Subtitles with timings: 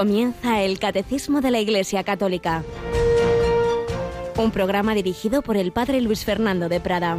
[0.00, 2.64] Comienza el Catecismo de la Iglesia Católica.
[4.38, 7.18] Un programa dirigido por el Padre Luis Fernando de Prada.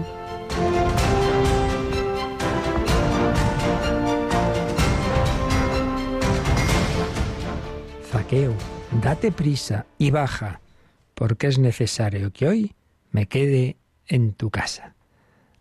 [8.09, 8.55] Zaqueo,
[9.03, 10.59] date prisa y baja,
[11.13, 12.75] porque es necesario que hoy
[13.11, 13.77] me quede
[14.07, 14.95] en tu casa.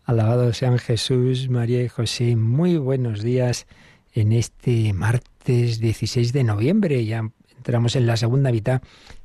[0.07, 2.35] Alabado sean Jesús, María y José.
[2.35, 3.67] Muy buenos días
[4.13, 7.05] en este martes 16 de noviembre.
[7.05, 8.83] Ya entramos en la segunda mitad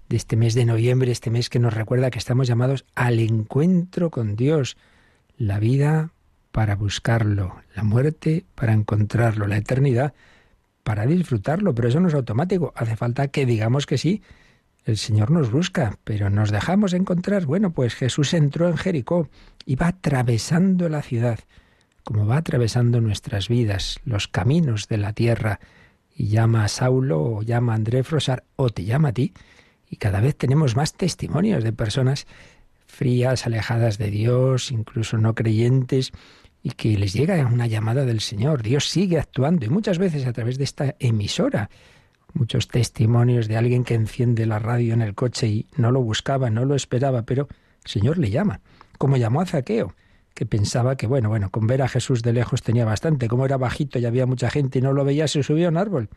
[0.10, 4.12] de este mes de noviembre, este mes que nos recuerda que estamos llamados al encuentro
[4.12, 4.78] con Dios.
[5.38, 6.12] La vida
[6.52, 10.14] para buscarlo, la muerte para encontrarlo, la eternidad
[10.84, 12.72] para disfrutarlo, pero eso no es automático.
[12.76, 14.22] Hace falta que digamos que sí.
[14.86, 17.48] El Señor nos busca, pero nos dejamos encontrar.
[17.48, 19.28] Bueno, pues Jesús entró en Jericó
[19.66, 21.40] y va atravesando la ciudad
[22.06, 25.60] como va atravesando nuestras vidas, los caminos de la tierra,
[26.16, 29.34] y llama a Saulo o llama a André Frosar o te llama a ti,
[29.90, 32.28] y cada vez tenemos más testimonios de personas
[32.86, 36.12] frías, alejadas de Dios, incluso no creyentes,
[36.62, 38.62] y que les llega una llamada del Señor.
[38.62, 41.72] Dios sigue actuando y muchas veces a través de esta emisora.
[42.34, 46.52] Muchos testimonios de alguien que enciende la radio en el coche y no lo buscaba,
[46.52, 47.48] no lo esperaba, pero
[47.84, 48.62] el Señor le llama,
[49.00, 49.96] como llamó a Zaqueo
[50.36, 53.30] que pensaba que, bueno, bueno, con ver a Jesús de lejos tenía bastante.
[53.30, 55.78] Como era bajito y había mucha gente y no lo veía, se subió a un
[55.78, 56.10] árbol.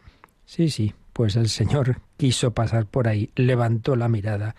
[0.44, 4.56] Sí, sí, pues el Señor quiso pasar por ahí, levantó la mirada,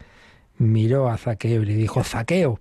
[0.58, 2.60] miró a Zaqueo y le dijo, Zaqueo,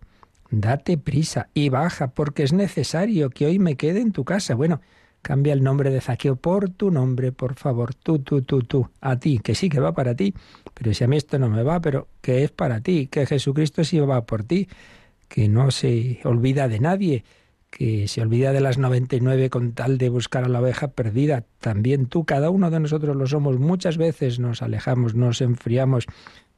[0.51, 4.57] date prisa y baja, porque es necesario que hoy me quede en tu casa.
[4.57, 4.81] Bueno,
[5.23, 9.21] cambia el nombre de Zaqueo por tu nombre, por favor, tú, tú, tú, tú, a
[9.21, 10.35] ti, que sí que va para ti,
[10.75, 13.85] pero si a mí esto no me va, pero que es para ti, que Jesucristo
[13.85, 14.69] sí va por ti
[15.29, 17.25] que no se olvida de nadie,
[17.71, 21.45] que se olvida de las 99 con tal de buscar a la oveja perdida.
[21.61, 23.59] También tú, cada uno de nosotros lo somos.
[23.59, 26.07] Muchas veces nos alejamos, nos enfriamos,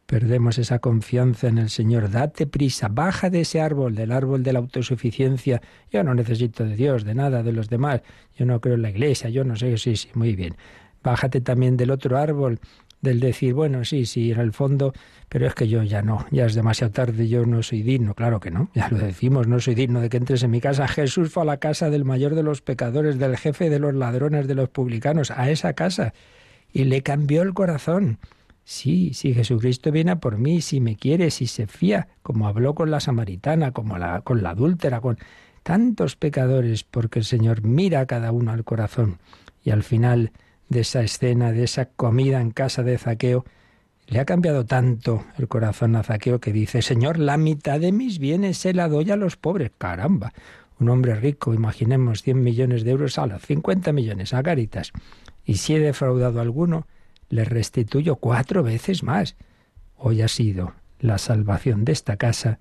[0.07, 2.11] perdemos esa confianza en el Señor.
[2.11, 5.61] Date prisa, baja de ese árbol, del árbol de la autosuficiencia.
[5.93, 8.03] Yo no necesito de Dios, de nada, de los demás.
[8.37, 10.57] Yo no creo en la iglesia, yo no sé, sí, sí, muy bien.
[11.03, 12.61] Bájate también del otro árbol,
[13.01, 14.93] del decir, bueno, sí, sí, en el fondo,
[15.29, 18.41] pero es que yo ya no, ya es demasiado tarde, yo no soy digno, claro
[18.41, 20.87] que no, ya lo decimos, no soy digno de que entres en mi casa.
[20.89, 24.47] Jesús fue a la casa del mayor de los pecadores, del jefe de los ladrones,
[24.47, 26.13] de los publicanos, a esa casa,
[26.73, 28.19] y le cambió el corazón.
[28.65, 32.75] Sí, sí, Jesucristo viene a por mí, si me quiere, si se fía, como habló
[32.75, 35.19] con la samaritana, como la, con la adúltera, con
[35.63, 39.19] tantos pecadores, porque el Señor mira a cada uno al corazón.
[39.65, 40.33] Y al final
[40.71, 43.45] de esa escena, de esa comida en casa de Zaqueo,
[44.07, 48.19] le ha cambiado tanto el corazón a Zaqueo que dice, Señor, la mitad de mis
[48.19, 49.73] bienes se la doy a los pobres.
[49.77, 50.33] Caramba,
[50.79, 54.93] un hombre rico, imaginemos 100 millones de euros, a los 50 millones a Caritas.
[55.45, 56.87] Y si he defraudado alguno,
[57.29, 59.37] le restituyo cuatro veces más.
[59.97, 62.59] Hoy ha sido la salvación de esta casa,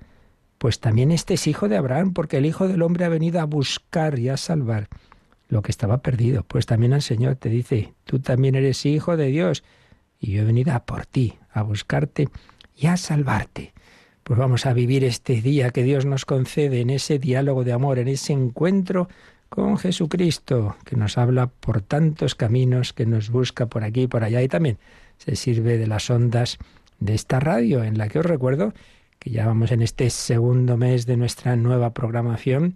[0.57, 3.45] pues también este es hijo de Abraham, porque el Hijo del Hombre ha venido a
[3.45, 4.87] buscar y a salvar
[5.49, 6.43] lo que estaba perdido.
[6.43, 9.63] Pues también el Señor te dice, tú también eres hijo de Dios
[10.19, 12.29] y yo he venido a por ti, a buscarte
[12.75, 13.73] y a salvarte.
[14.23, 17.99] Pues vamos a vivir este día que Dios nos concede en ese diálogo de amor,
[17.99, 19.09] en ese encuentro
[19.49, 24.23] con Jesucristo, que nos habla por tantos caminos, que nos busca por aquí y por
[24.23, 24.77] allá y también
[25.17, 26.59] se sirve de las ondas
[26.99, 28.73] de esta radio, en la que os recuerdo
[29.17, 32.75] que ya vamos en este segundo mes de nuestra nueva programación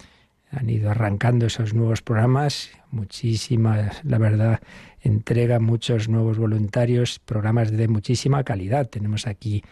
[0.54, 4.62] han ido arrancando esos nuevos programas, muchísimas, la verdad,
[5.02, 8.88] entrega muchos nuevos voluntarios, programas de muchísima calidad.
[8.88, 9.64] Tenemos aquí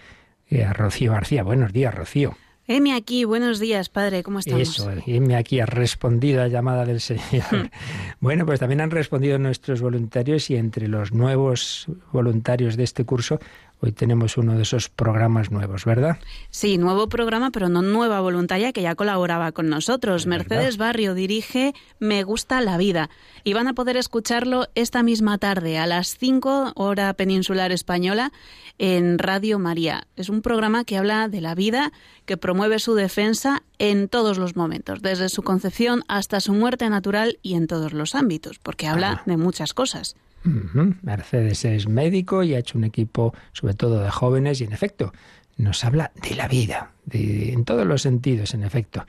[0.50, 1.44] eh, a Rocío García.
[1.44, 2.36] Buenos días, Rocío.
[2.68, 4.62] Heme aquí, buenos días, padre, ¿cómo estamos?
[4.62, 7.70] Eso, heme aquí, ha respondido a la llamada del Señor.
[8.20, 13.40] bueno, pues también han respondido nuestros voluntarios y entre los nuevos voluntarios de este curso
[13.84, 16.20] Hoy tenemos uno de esos programas nuevos, ¿verdad?
[16.52, 20.28] Sí, nuevo programa, pero no nueva voluntaria que ya colaboraba con nosotros.
[20.28, 23.10] Mercedes Barrio dirige Me gusta la vida
[23.44, 28.32] y van a poder escucharlo esta misma tarde a las 5 hora peninsular española
[28.78, 30.06] en Radio María.
[30.16, 31.92] Es un programa que habla de la vida,
[32.26, 37.40] que promueve su defensa en todos los momentos, desde su concepción hasta su muerte natural
[37.42, 40.16] y en todos los ámbitos, porque habla de muchas cosas.
[40.44, 45.14] Mercedes es médico y ha hecho un equipo sobre todo de jóvenes y en efecto
[45.58, 49.06] nos habla de la vida, en todos los sentidos, en efecto.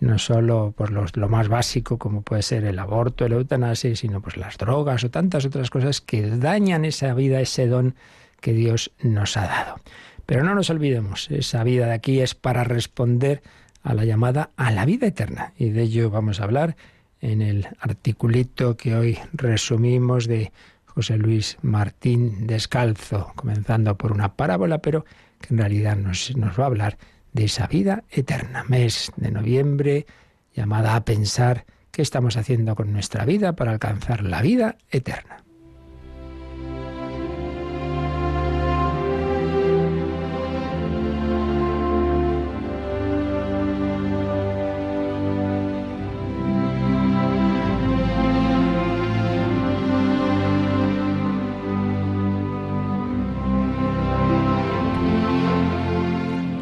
[0.00, 4.36] No solo por lo más básico como puede ser el aborto, el eutanasia, sino pues
[4.36, 7.96] las drogas o tantas otras cosas que dañan esa vida, ese don
[8.40, 9.80] que Dios nos ha dado.
[10.24, 13.42] Pero no nos olvidemos, esa vida de aquí es para responder
[13.82, 15.52] a la llamada a la vida eterna.
[15.56, 16.76] Y de ello vamos a hablar
[17.20, 20.52] en el articulito que hoy resumimos de
[20.84, 25.04] José Luis Martín Descalzo, comenzando por una parábola, pero
[25.40, 26.98] que en realidad nos, va a hablar
[27.32, 28.64] de esa vida eterna.
[28.68, 30.06] Mes de noviembre,
[30.54, 35.44] llamada a pensar qué estamos haciendo con nuestra vida para alcanzar la vida eterna.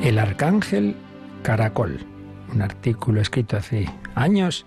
[0.07, 0.95] El arcángel
[1.43, 1.99] caracol,
[2.55, 4.65] un artículo escrito hace años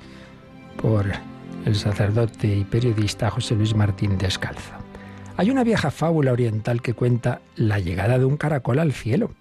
[0.81, 1.05] por
[1.65, 4.73] el sacerdote y periodista José Luis Martín Descalzo.
[5.37, 9.31] Hay una vieja fábula oriental que cuenta la llegada de un caracol al cielo.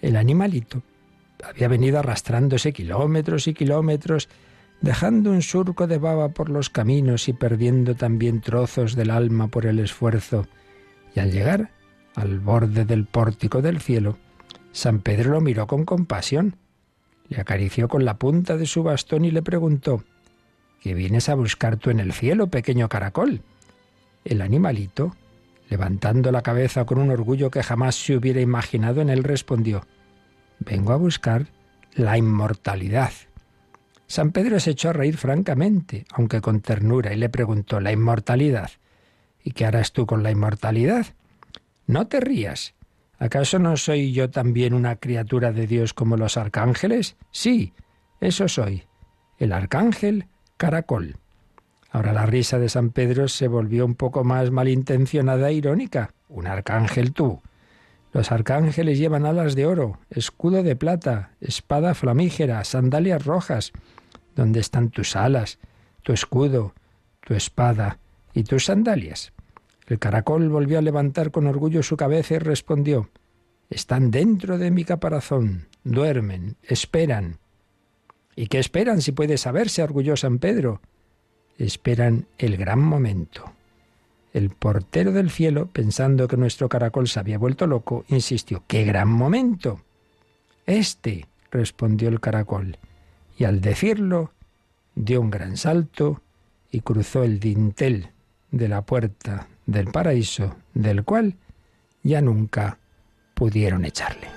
[0.00, 0.80] El animalito
[1.46, 4.30] había venido arrastrándose kilómetros y kilómetros,
[4.80, 9.66] dejando un surco de baba por los caminos y perdiendo también trozos del alma por
[9.66, 10.46] el esfuerzo.
[11.14, 11.70] Y al llegar
[12.14, 14.16] al borde del pórtico del cielo,
[14.74, 16.56] San Pedro lo miró con compasión,
[17.28, 20.02] le acarició con la punta de su bastón y le preguntó,
[20.82, 23.42] ¿Qué vienes a buscar tú en el cielo, pequeño caracol?
[24.24, 25.14] El animalito,
[25.70, 29.86] levantando la cabeza con un orgullo que jamás se hubiera imaginado en él, respondió,
[30.58, 31.46] Vengo a buscar
[31.94, 33.12] la inmortalidad.
[34.08, 38.72] San Pedro se echó a reír francamente, aunque con ternura, y le preguntó, ¿la inmortalidad?
[39.44, 41.06] ¿Y qué harás tú con la inmortalidad?
[41.86, 42.73] No te rías.
[43.18, 47.16] ¿Acaso no soy yo también una criatura de Dios como los arcángeles?
[47.30, 47.72] Sí,
[48.20, 48.84] eso soy.
[49.38, 50.26] El arcángel
[50.56, 51.16] caracol.
[51.90, 56.12] Ahora la risa de San Pedro se volvió un poco más malintencionada e irónica.
[56.28, 57.40] Un arcángel tú.
[58.12, 63.72] Los arcángeles llevan alas de oro, escudo de plata, espada flamígera, sandalias rojas.
[64.36, 65.58] ¿Dónde están tus alas,
[66.02, 66.74] tu escudo,
[67.20, 67.98] tu espada
[68.32, 69.33] y tus sandalias?
[69.86, 73.10] El caracol volvió a levantar con orgullo su cabeza y respondió,
[73.68, 77.38] Están dentro de mi caparazón, duermen, esperan.
[78.34, 79.82] ¿Y qué esperan si puede saberse?
[79.82, 80.80] arguyó San Pedro.
[81.58, 83.52] Esperan el gran momento.
[84.32, 89.08] El portero del cielo, pensando que nuestro caracol se había vuelto loco, insistió, ¡qué gran
[89.08, 89.80] momento!
[90.66, 92.78] Este, respondió el caracol,
[93.38, 94.32] y al decirlo,
[94.96, 96.22] dio un gran salto
[96.72, 98.08] y cruzó el dintel
[98.50, 101.36] de la puerta del paraíso, del cual
[102.02, 102.78] ya nunca
[103.34, 104.28] pudieron echarle.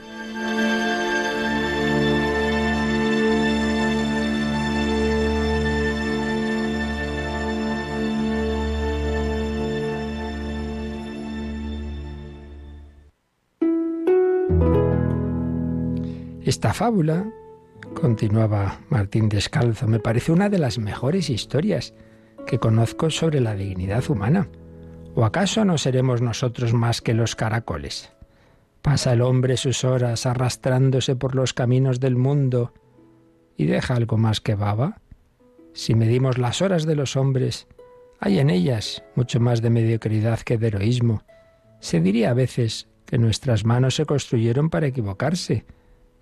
[16.48, 17.30] Esta fábula,
[17.94, 21.94] continuaba Martín Descalzo, me parece una de las mejores historias
[22.46, 24.48] que conozco sobre la dignidad humana.
[25.20, 28.12] ¿O acaso no seremos nosotros más que los caracoles?
[28.84, 32.72] Pasa el hombre sus horas arrastrándose por los caminos del mundo
[33.58, 35.02] y deja algo más que baba.
[35.74, 37.68] Si medimos las horas de los hombres,
[38.20, 41.24] hay en ellas mucho más de mediocridad que de heroísmo.
[41.80, 45.66] Se diría a veces que nuestras manos se construyeron para equivocarse,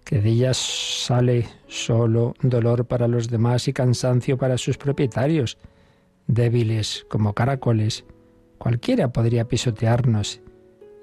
[0.06, 5.57] que de ellas sale solo dolor para los demás y cansancio para sus propietarios.
[6.28, 8.06] Débiles como caracoles,
[8.57, 10.42] cualquiera podría pisotearnos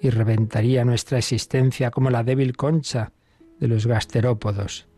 [0.00, 3.12] y reventaría nuestra existencia como la débil concha
[3.61, 4.88] de los gasterópodos.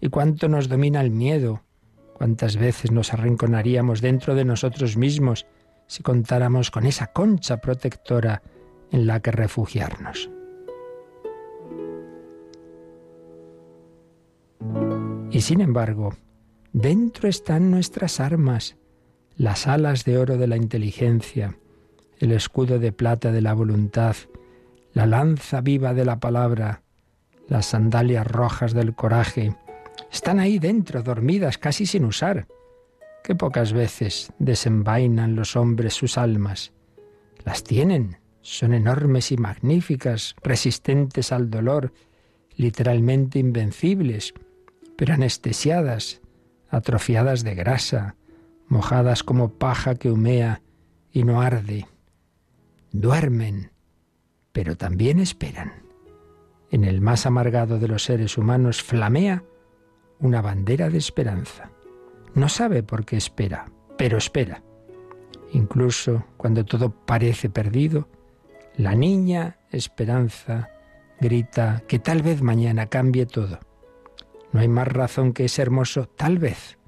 [0.00, 1.62] Y cuánto nos domina el miedo,
[2.14, 5.46] cuántas veces nos arrinconaríamos dentro de nosotros mismos
[5.86, 8.42] si contáramos con esa concha protectora
[8.92, 10.30] en la que refugiarnos.
[15.30, 16.14] Y sin embargo,
[16.72, 18.76] dentro están nuestras armas,
[19.36, 21.56] las alas de oro de la inteligencia,
[22.20, 24.14] el escudo de plata de la voluntad,
[24.92, 26.82] la lanza viva de la palabra,
[27.48, 29.56] las sandalias rojas del coraje,
[30.12, 32.46] están ahí dentro, dormidas, casi sin usar.
[33.24, 36.72] Qué pocas veces desenvainan los hombres sus almas.
[37.44, 41.92] Las tienen, son enormes y magníficas, resistentes al dolor,
[42.56, 44.32] literalmente invencibles
[45.00, 46.20] pero anestesiadas,
[46.68, 48.16] atrofiadas de grasa,
[48.68, 50.60] mojadas como paja que humea
[51.10, 51.86] y no arde.
[52.92, 53.70] Duermen,
[54.52, 55.72] pero también esperan.
[56.70, 59.44] En el más amargado de los seres humanos flamea
[60.18, 61.70] una bandera de esperanza.
[62.34, 64.62] No sabe por qué espera, pero espera.
[65.52, 68.08] Incluso cuando todo parece perdido,
[68.76, 70.70] la niña esperanza
[71.20, 73.58] grita que tal vez mañana cambie todo.
[74.52, 76.78] No hay más razón que ese hermoso tal vez.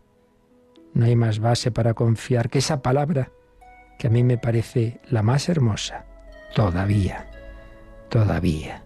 [0.95, 3.31] No hay más base para confiar que esa palabra
[4.03, 6.07] que a mí me parece la más hermosa.
[6.57, 7.31] Todavía,
[8.09, 8.83] todavía.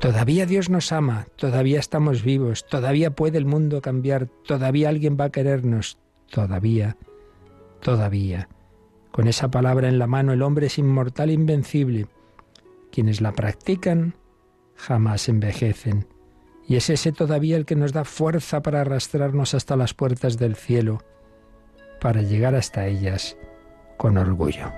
[0.00, 5.26] Todavía Dios nos ama, todavía estamos vivos, todavía puede el mundo cambiar, todavía alguien va
[5.26, 5.98] a querernos,
[6.30, 6.96] todavía,
[7.82, 8.48] todavía.
[9.10, 12.06] Con esa palabra en la mano el hombre es inmortal e invencible.
[12.90, 14.14] Quienes la practican
[14.76, 16.08] jamás envejecen.
[16.66, 20.56] Y es ese todavía el que nos da fuerza para arrastrarnos hasta las puertas del
[20.56, 21.02] cielo,
[22.00, 23.36] para llegar hasta ellas
[23.98, 24.72] con orgullo.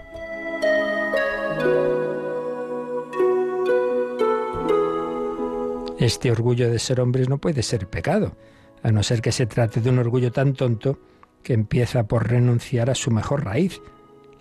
[5.99, 8.35] Este orgullo de ser hombres no puede ser pecado,
[8.83, 10.99] a no ser que se trate de un orgullo tan tonto
[11.43, 13.81] que empieza por renunciar a su mejor raíz,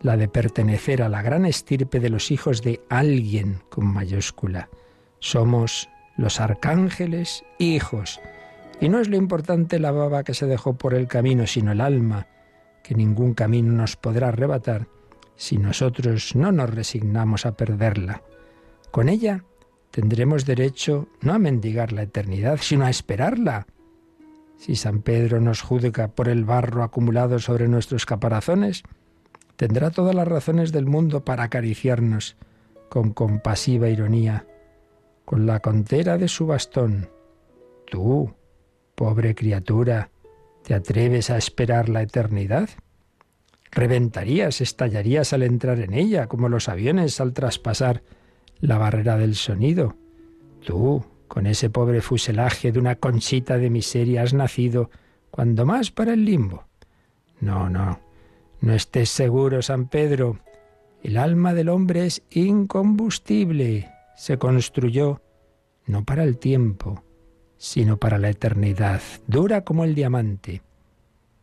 [0.01, 4.69] la de pertenecer a la gran estirpe de los hijos de alguien con mayúscula.
[5.19, 8.21] Somos los arcángeles hijos.
[8.79, 11.81] Y no es lo importante la baba que se dejó por el camino, sino el
[11.81, 12.27] alma,
[12.83, 14.88] que ningún camino nos podrá arrebatar
[15.36, 18.24] si nosotros no nos resignamos a perderla.
[18.91, 19.45] Con ella
[19.91, 23.67] tendremos derecho no a mendigar la eternidad, sino a esperarla.
[24.57, 28.83] Si San Pedro nos juzga por el barro acumulado sobre nuestros caparazones,
[29.55, 32.36] tendrá todas las razones del mundo para acariciarnos
[32.89, 34.45] con compasiva ironía,
[35.24, 37.09] con la contera de su bastón.
[37.89, 38.33] Tú,
[38.95, 40.09] pobre criatura,
[40.70, 42.70] ¿te atreves a esperar la eternidad?
[43.72, 48.04] Reventarías, estallarías al entrar en ella, como los aviones al traspasar
[48.60, 49.96] la barrera del sonido.
[50.64, 54.92] Tú, con ese pobre fuselaje de una conchita de miseria, has nacido
[55.32, 56.66] cuando más para el limbo.
[57.42, 58.00] No, no,
[58.62, 60.38] no estés seguro, San Pedro.
[61.02, 63.90] El alma del hombre es incombustible.
[64.16, 65.20] Se construyó
[65.88, 67.04] no para el tiempo,
[67.60, 70.63] sino para la eternidad, dura como el diamante.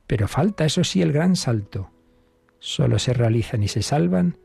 [0.07, 1.91] Pero falta, eso sí, el gran salto.
[2.59, 4.39] Solo se realizan y se salvan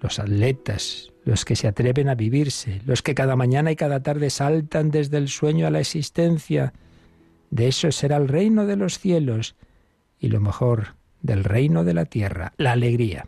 [0.00, 4.30] los atletas, los que se atreven a vivirse, los que cada mañana y cada tarde
[4.30, 6.72] saltan desde el sueño a la existencia.
[7.50, 9.56] De eso será el reino de los cielos
[10.18, 13.26] y lo mejor del reino de la tierra, la alegría.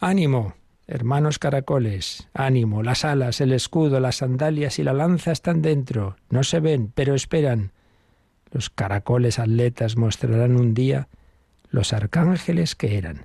[0.00, 0.54] Ánimo,
[0.92, 6.44] hermanos caracoles, ánimo, las alas, el escudo, las sandalias y la lanza están dentro, no
[6.44, 7.72] se ven, pero esperan.
[8.50, 11.08] Los caracoles atletas mostrarán un día
[11.70, 13.24] los arcángeles que eran.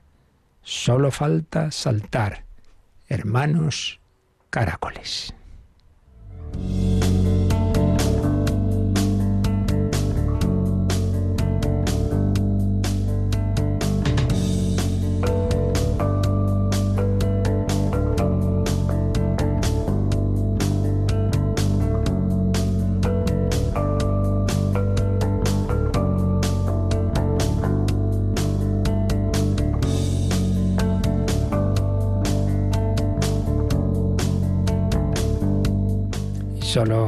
[0.62, 2.46] Solo falta saltar
[3.10, 4.00] hermanos
[4.50, 5.34] caracoles.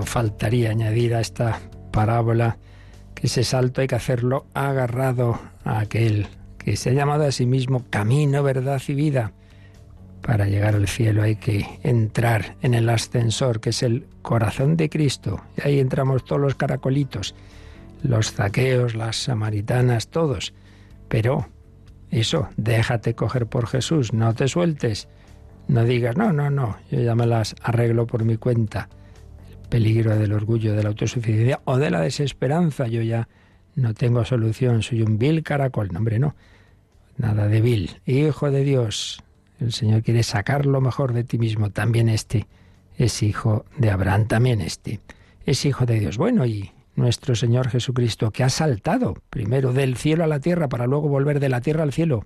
[0.09, 1.59] Faltaría añadir a esta
[1.91, 2.57] parábola
[3.13, 7.45] que ese salto hay que hacerlo agarrado a aquel que se ha llamado a sí
[7.45, 9.33] mismo camino, verdad y vida.
[10.21, 14.89] Para llegar al cielo hay que entrar en el ascensor, que es el corazón de
[14.89, 15.41] Cristo.
[15.57, 17.35] Y ahí entramos todos los caracolitos,
[18.01, 20.53] los zaqueos, las samaritanas, todos.
[21.07, 21.47] Pero
[22.09, 25.07] eso, déjate coger por Jesús, no te sueltes.
[25.67, 28.89] No digas, no, no, no, yo ya me las arreglo por mi cuenta
[29.69, 32.87] peligro del orgullo, de la autosuficiencia o de la desesperanza.
[32.87, 33.27] Yo ya
[33.75, 35.89] no tengo solución, soy un vil caracol.
[35.91, 36.35] No, hombre, no.
[37.17, 38.01] Nada de vil.
[38.05, 39.23] Hijo de Dios.
[39.59, 41.69] El Señor quiere sacar lo mejor de ti mismo.
[41.69, 42.47] También este
[42.97, 44.99] es hijo de Abraham, también este
[45.45, 46.17] es hijo de Dios.
[46.17, 50.85] Bueno, y nuestro Señor Jesucristo, que ha saltado primero del cielo a la tierra para
[50.85, 52.25] luego volver de la tierra al cielo.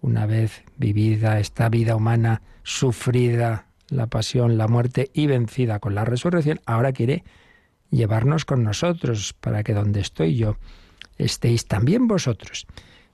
[0.00, 6.04] Una vez vivida esta vida humana sufrida, la pasión, la muerte y vencida con la
[6.04, 7.24] resurrección, ahora quiere
[7.90, 10.56] llevarnos con nosotros para que donde estoy yo
[11.18, 12.66] estéis también vosotros.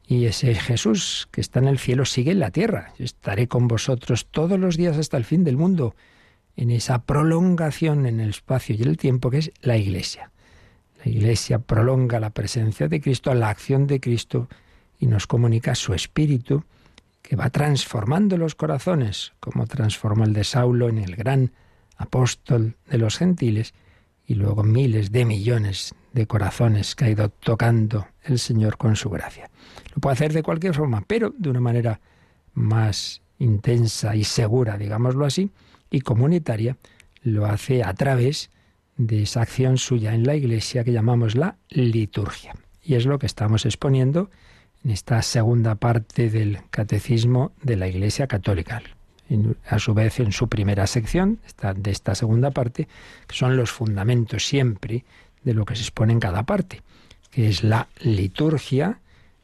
[0.07, 2.93] Y ese Jesús que está en el cielo sigue en la tierra.
[2.99, 5.95] Estaré con vosotros todos los días hasta el fin del mundo,
[6.57, 10.31] en esa prolongación en el espacio y el tiempo que es la Iglesia.
[11.02, 14.49] La Iglesia prolonga la presencia de Cristo, la acción de Cristo
[15.00, 16.64] y nos comunica su espíritu
[17.25, 21.52] que va transformando los corazones, como transformó el de Saulo en el gran
[21.97, 23.73] apóstol de los gentiles,
[24.26, 29.09] y luego miles de millones de corazones que ha ido tocando el Señor con su
[29.09, 29.50] gracia.
[29.95, 31.99] Lo puede hacer de cualquier forma, pero de una manera
[32.52, 35.50] más intensa y segura, digámoslo así,
[35.90, 36.76] y comunitaria,
[37.23, 38.50] lo hace a través
[38.99, 42.54] de esa acción suya en la Iglesia que llamamos la liturgia.
[42.83, 44.31] Y es lo que estamos exponiendo
[44.85, 48.83] en esta segunda parte del Catecismo de la Iglesia Católica.
[49.67, 51.38] a su vez, en su primera sección
[51.76, 52.88] de esta segunda parte,
[53.26, 55.05] que son los fundamentos siempre
[55.43, 56.83] de lo que se expone en cada parte,
[57.31, 58.99] que es la liturgia,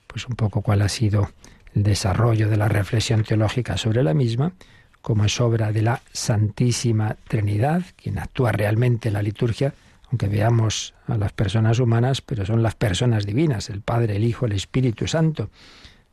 [0.06, 1.30] pues un poco cuál ha sido
[1.75, 4.52] el desarrollo de la reflexión teológica sobre la misma,
[5.00, 9.73] como es obra de la Santísima Trinidad, quien actúa realmente en la liturgia,
[10.10, 14.46] aunque veamos a las personas humanas, pero son las personas divinas, el Padre, el Hijo,
[14.46, 15.50] el Espíritu Santo,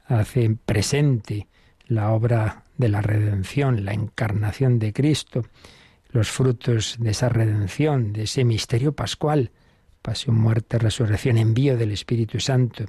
[0.06, 1.48] hacen presente
[1.88, 5.46] la obra de la redención, la encarnación de Cristo,
[6.12, 9.52] los frutos de esa redención, de ese misterio pascual,
[10.02, 12.86] pasión, muerte, resurrección, envío del Espíritu Santo.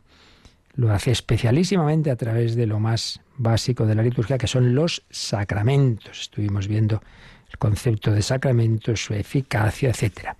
[0.75, 5.05] Lo hace especialísimamente a través de lo más básico de la liturgia, que son los
[5.11, 6.21] sacramentos.
[6.21, 7.03] Estuvimos viendo
[7.51, 10.37] el concepto de sacramentos, su eficacia, etcétera.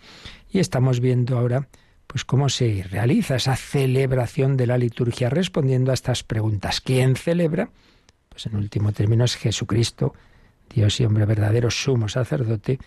[0.51, 1.69] Y estamos viendo ahora
[2.09, 6.81] pues cómo se realiza esa celebración de la liturgia respondiendo a estas preguntas.
[6.81, 7.71] ¿Quién celebra?
[8.31, 10.15] Pues en último término es Jesucristo,
[10.75, 12.79] Dios y hombre verdadero, sumo sacerdote,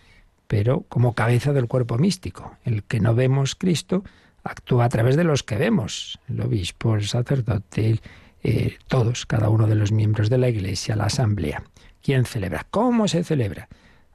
[0.47, 2.57] pero como cabeza del cuerpo místico.
[2.65, 4.03] El que no vemos Cristo
[4.43, 7.99] actúa a través de los que vemos, el obispo, el sacerdote,
[8.43, 11.63] eh, todos, cada uno de los miembros de la Iglesia, la asamblea.
[12.01, 12.65] ¿Quién celebra?
[12.71, 13.69] ¿Cómo se celebra?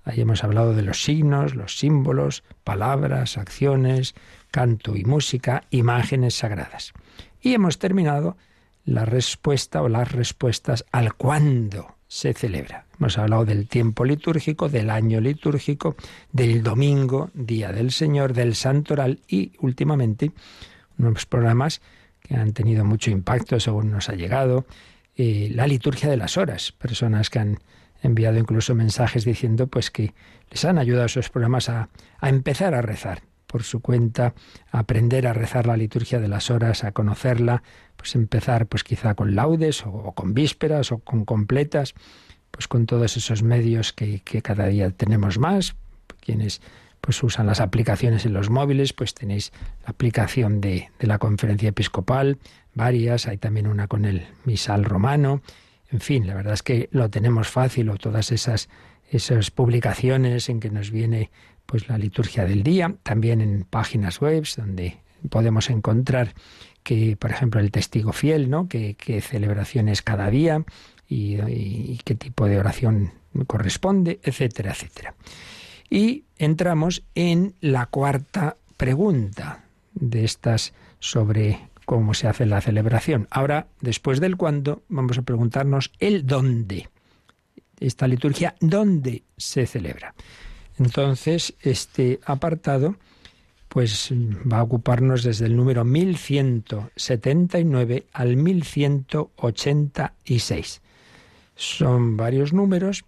[0.06, 4.14] Ahí hemos hablado de los signos, los símbolos, palabras, acciones,
[4.52, 6.92] canto y música, imágenes sagradas.
[7.42, 8.36] Y hemos terminado
[8.84, 12.86] la respuesta o las respuestas al cuándo se celebra.
[13.00, 15.96] Hemos hablado del tiempo litúrgico, del año litúrgico,
[16.30, 20.30] del domingo, Día del Señor, del Santoral y últimamente
[20.98, 21.82] unos programas
[22.20, 24.66] que han tenido mucho impacto según nos ha llegado,
[25.16, 27.58] eh, la liturgia de las horas, personas que han
[28.02, 30.14] enviado incluso mensajes diciendo pues que
[30.50, 31.88] les han ayudado esos programas a,
[32.18, 33.22] a empezar a rezar.
[33.46, 34.34] Por su cuenta,
[34.72, 37.62] a aprender a rezar la liturgia de las horas, a conocerla,
[37.96, 41.94] pues empezar pues quizá con laudes o, con vísperas o con completas,
[42.50, 45.76] pues con todos esos medios que, que cada día tenemos más,
[46.20, 46.60] quienes
[47.00, 49.52] pues usan las aplicaciones en los móviles, pues tenéis
[49.84, 52.38] la aplicación de, de la conferencia episcopal,
[52.74, 55.40] varias, hay también una con el misal romano,
[55.90, 58.68] en fin, la verdad es que lo tenemos fácil o todas esas,
[59.10, 61.30] esas publicaciones en que nos viene
[61.64, 64.98] pues la liturgia del día, también en páginas web donde
[65.30, 66.34] podemos encontrar
[66.82, 68.68] que, por ejemplo, el testigo fiel, ¿no?
[68.68, 70.64] qué celebraciones cada día
[71.08, 73.12] y, y qué tipo de oración
[73.46, 75.14] corresponde, etcétera, etcétera.
[75.90, 83.26] Y entramos en la cuarta pregunta de estas sobre cómo se hace la celebración.
[83.30, 86.90] Ahora, después del cuándo, vamos a preguntarnos el dónde.
[87.80, 90.14] Esta liturgia, ¿dónde se celebra?
[90.78, 92.96] Entonces, este apartado
[93.68, 100.82] pues va a ocuparnos desde el número 1179 al 1186.
[101.54, 103.04] Son varios números,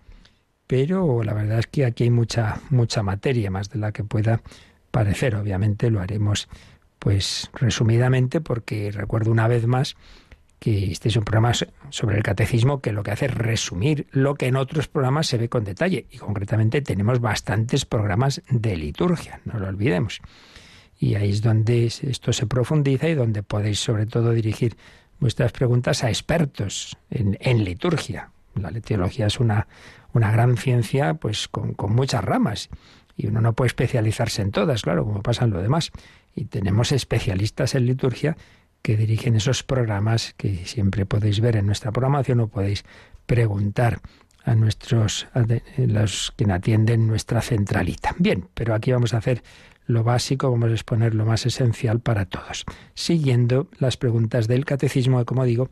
[0.67, 4.41] pero la verdad es que aquí hay mucha mucha materia más de la que pueda
[4.91, 5.37] parecer.
[5.37, 6.49] Obviamente lo haremos
[6.99, 9.97] pues resumidamente, porque recuerdo una vez más
[10.59, 11.53] que este es un programa
[11.91, 15.39] sobre el catecismo que lo que hace es resumir lo que en otros programas se
[15.39, 16.07] ve con detalle.
[16.11, 20.21] Y concretamente tenemos bastantes programas de liturgia, no lo olvidemos.
[20.99, 24.77] Y ahí es donde esto se profundiza y donde podéis sobre todo dirigir
[25.21, 28.31] vuestras preguntas a expertos en, liturgia.
[28.57, 29.69] La teología es una,
[30.13, 32.69] una gran ciencia pues con muchas ramas
[33.19, 35.91] y uno no puede especializarse en todas, claro, como pasa en lo demás.
[36.37, 38.37] Y tenemos especialistas en liturgia
[38.81, 42.85] que dirigen esos programas que siempre podéis ver en nuestra programación o podéis
[43.27, 44.01] preguntar
[44.45, 45.27] a nuestros
[45.77, 48.15] los que atienden nuestra centralita.
[48.19, 49.43] Bien, pero aquí vamos a hacer
[49.87, 55.19] lo básico, vamos a exponer lo más esencial para todos, siguiendo las preguntas del catecismo
[55.19, 55.69] que, como digo,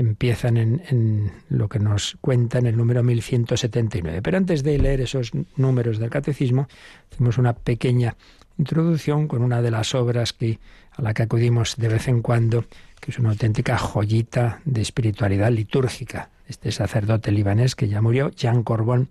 [0.00, 4.22] empiezan en, lo que nos cuenta en el número 1179.
[4.22, 6.68] Pero antes de leer esos números del catecismo,
[7.12, 8.16] hacemos una pequeña
[8.58, 10.58] introducción con una de las obras que,
[10.92, 12.64] a la que acudimos de vez en cuando,
[13.00, 16.30] que es una auténtica joyita de espiritualidad litúrgica.
[16.48, 19.08] Este sacerdote libanés que ya murió, Jean Corbón,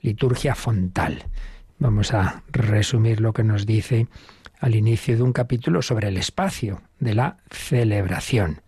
[0.00, 1.24] Liturgia Fontal.
[1.78, 4.06] Vamos a resumir lo que nos dice
[4.60, 8.62] al inicio de un capítulo sobre el espacio de la celebración,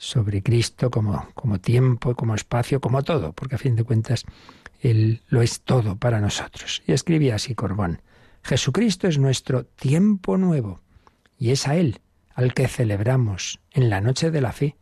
[0.00, 4.24] sobre Cristo como, como tiempo, como espacio, como todo, porque a fin de cuentas
[4.80, 6.82] Él lo es todo para nosotros.
[6.86, 8.00] Y escribía así Corbón.
[8.42, 10.80] Jesucristo es nuestro tiempo nuevo
[11.38, 12.00] y es a Él
[12.34, 14.74] al que celebramos en la noche de la fe,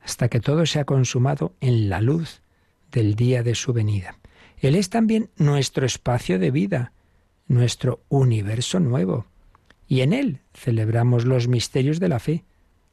[0.00, 2.42] hasta que todo se ha consumado en la luz
[2.90, 4.18] del día de su venida.
[4.58, 6.92] Él es también nuestro espacio de vida,
[7.46, 9.26] nuestro universo nuevo,
[9.86, 12.44] y en Él celebramos los misterios de la fe,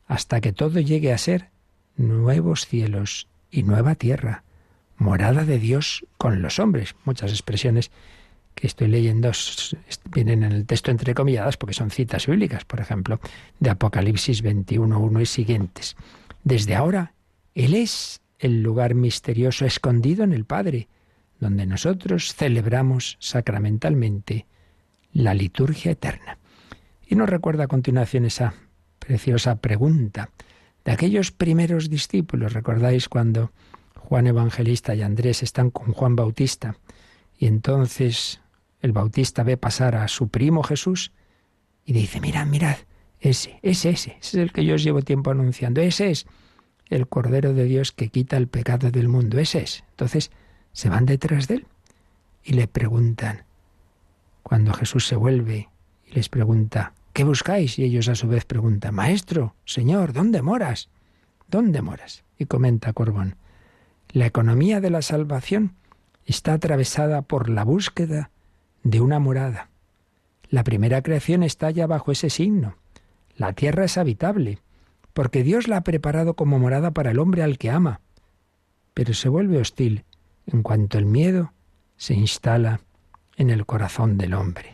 [0.06, 1.53] hasta que todo llegue a ser
[1.96, 4.44] nuevos cielos y nueva tierra,
[4.98, 6.96] morada de Dios con los hombres.
[7.06, 7.92] Muchas expresiones
[8.56, 9.32] que estoy leyendo
[10.12, 13.20] vienen en el texto entrecomilladas porque son citas bíblicas, por ejemplo,
[13.60, 15.96] de Apocalipsis 21.1 y siguientes.
[16.44, 17.14] Desde ahora,
[17.56, 20.88] Él es el lugar misterioso escondido en el Padre,
[21.40, 24.46] donde nosotros celebramos sacramentalmente
[25.14, 26.38] la liturgia eterna.
[27.08, 28.54] Y nos recuerda a continuación esa
[29.00, 30.30] preciosa pregunta
[30.86, 32.54] de aquellos primeros discípulos.
[32.54, 33.52] ¿Recordáis cuando
[33.96, 36.76] Juan Evangelista y Andrés están con Juan Bautista
[37.38, 38.42] y entonces
[38.82, 41.12] el Bautista ve pasar a su primo Jesús
[41.86, 42.78] y dice, mirad, mirad,
[43.20, 46.26] ese, ese, ese, ese es el que yo os llevo tiempo anunciando, ese es
[46.90, 49.84] el Cordero de Dios que quita el pecado del mundo, ese es.
[49.92, 50.32] Entonces
[50.74, 51.68] se van detrás de él
[52.44, 53.46] y le preguntan,
[54.44, 55.70] cuando Jesús se vuelve
[56.06, 57.80] y les pregunta, ¿qué buscáis?
[57.80, 60.90] Y ellos a su vez preguntan, Maestro, Señor, ¿dónde moras?
[61.48, 62.24] ¿Dónde moras?
[62.38, 63.36] Y comenta Corbón,
[64.12, 65.76] la economía de la salvación
[66.26, 68.32] está atravesada por la búsqueda
[68.84, 69.70] de una morada.
[70.50, 72.76] La primera creación está ya bajo ese signo.
[73.36, 74.60] La tierra es habitable,
[75.14, 78.02] porque Dios la ha preparado como morada para el hombre al que ama.
[78.94, 80.06] Pero se vuelve hostil
[80.46, 81.54] en cuanto el miedo
[81.98, 82.82] se instala
[83.38, 84.73] en el corazón del hombre.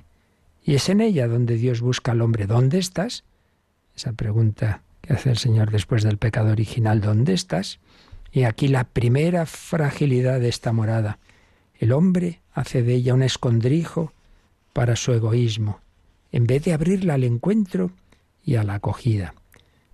[0.69, 2.45] Y es en ella donde Dios busca al hombre.
[2.45, 3.23] ¿Dónde estás?
[3.95, 7.01] Esa pregunta que hace el Señor después del pecado original.
[7.01, 7.79] ¿Dónde estás?
[8.31, 11.17] Y aquí la primera fragilidad de esta morada.
[11.79, 14.13] El hombre hace de ella un escondrijo
[14.71, 15.79] para su egoísmo,
[16.31, 17.89] en vez de abrirla al encuentro
[18.45, 19.33] y a la acogida.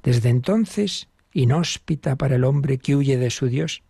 [0.04, 3.82] Desde entonces, inhóspita para el hombre que huye de su Dios,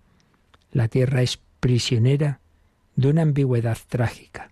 [0.72, 2.42] la tierra es prisionera
[2.96, 4.52] de una ambigüedad trágica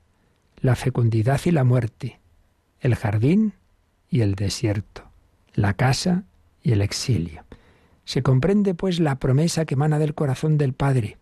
[0.64, 2.20] la fecundidad y la muerte,
[2.84, 3.54] el jardín
[4.10, 5.10] y el desierto,
[5.54, 6.26] la casa
[6.62, 7.46] y el exilio.
[8.04, 11.18] Se comprende, pues, la promesa que emana del corazón del Padre.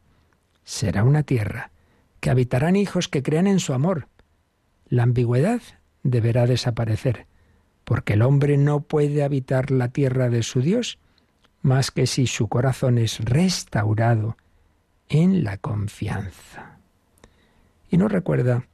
[0.63, 1.71] Será una tierra,
[2.19, 4.07] que habitarán hijos que crean en su amor.
[4.89, 5.61] La ambigüedad
[6.01, 7.27] deberá desaparecer,
[7.85, 10.97] porque el hombre no puede habitar la tierra de su Dios
[11.61, 14.35] más que si su corazón es restaurado
[15.09, 16.79] en la confianza.
[17.91, 18.65] Y nos recuerda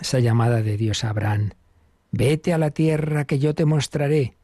[0.00, 1.50] esa llamada de Dios a Abraham,
[2.10, 4.36] vete a la tierra que yo te mostraré,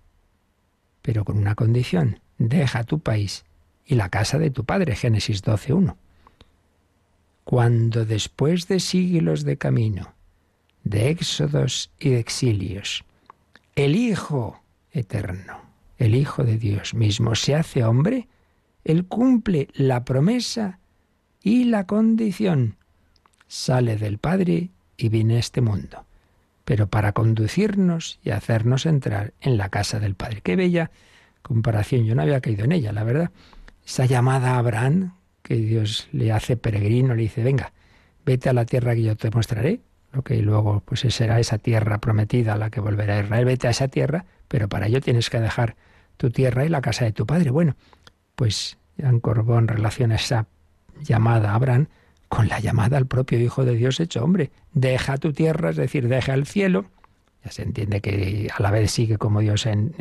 [1.02, 3.44] pero con una condición, deja tu país
[3.84, 5.96] y la casa de tu padre, Génesis 12.1.
[7.44, 10.14] Cuando después de siglos de camino,
[10.82, 13.04] de éxodos y de exilios,
[13.76, 15.60] el Hijo eterno,
[15.98, 18.28] el Hijo de Dios mismo, se hace hombre,
[18.84, 20.78] Él cumple la promesa
[21.42, 22.76] y la condición,
[23.46, 26.03] sale del Padre y viene a este mundo,
[26.64, 30.40] pero para conducirnos y hacernos entrar en la casa del Padre.
[30.42, 30.90] Qué bella
[31.42, 33.30] comparación, yo no había caído en ella, la verdad.
[33.86, 37.72] Esa llamada a Abraham, que Dios le hace peregrino, le dice, venga,
[38.24, 39.80] vete a la tierra que yo te mostraré,
[40.12, 43.70] lo que luego pues será esa tierra prometida a la que volverá Israel, vete a
[43.70, 45.76] esa tierra, pero para ello tienes que dejar
[46.16, 47.50] tu tierra y la casa de tu padre.
[47.50, 47.76] Bueno,
[48.36, 50.46] pues Jan Corbón relaciona esa
[51.02, 51.88] llamada a Abraham
[52.34, 54.50] con la llamada al propio Hijo de Dios hecho hombre.
[54.72, 56.86] Deja tu tierra, es decir, deja el cielo.
[57.44, 59.94] Ya se entiende que a la vez sigue como Dios en,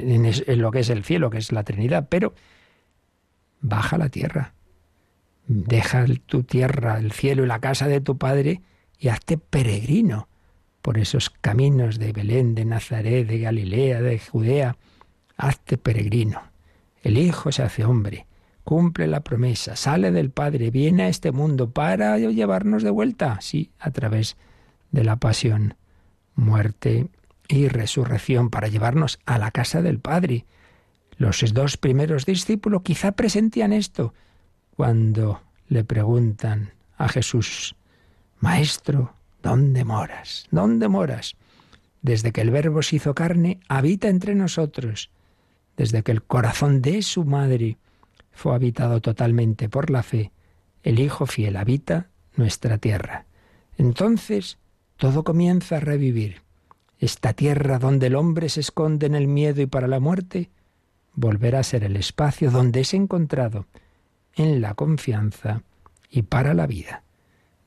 [0.48, 2.34] lo que es el cielo, que es la Trinidad, pero
[3.62, 4.54] baja la tierra.
[5.46, 8.62] Deja tu tierra, el cielo y la casa de tu Padre
[8.98, 10.28] y hazte peregrino
[10.82, 14.76] por esos caminos de Belén, de Nazaret, de Galilea, de Judea.
[15.38, 16.42] Hazte peregrino.
[17.04, 18.26] El Hijo se hace hombre
[18.64, 23.72] cumple la promesa, sale del Padre, viene a este mundo para llevarnos de vuelta, sí,
[23.80, 24.38] a través
[24.92, 25.76] de la pasión,
[26.36, 27.10] muerte
[27.48, 30.46] y resurrección, para llevarnos a la casa del Padre.
[31.18, 34.14] Los dos primeros discípulos quizá presentían esto
[34.76, 37.76] cuando le preguntan a Jesús,
[38.40, 40.48] Maestro, ¿dónde moras?
[40.52, 41.36] ¿Dónde moras?
[42.02, 45.10] Desde que el Verbo se hizo carne, habita entre nosotros.
[45.78, 47.78] Desde que el corazón de su madre
[48.34, 50.32] fue habitado totalmente por la fe,
[50.84, 53.26] el Hijo fiel habita nuestra tierra.
[53.78, 54.58] Entonces
[54.98, 56.42] todo comienza a revivir.
[57.00, 60.50] Esta tierra donde el hombre se esconde en el miedo y para la muerte,
[61.14, 63.66] volverá a ser el espacio donde es encontrado
[64.36, 65.64] en la confianza
[66.10, 67.04] y para la vida.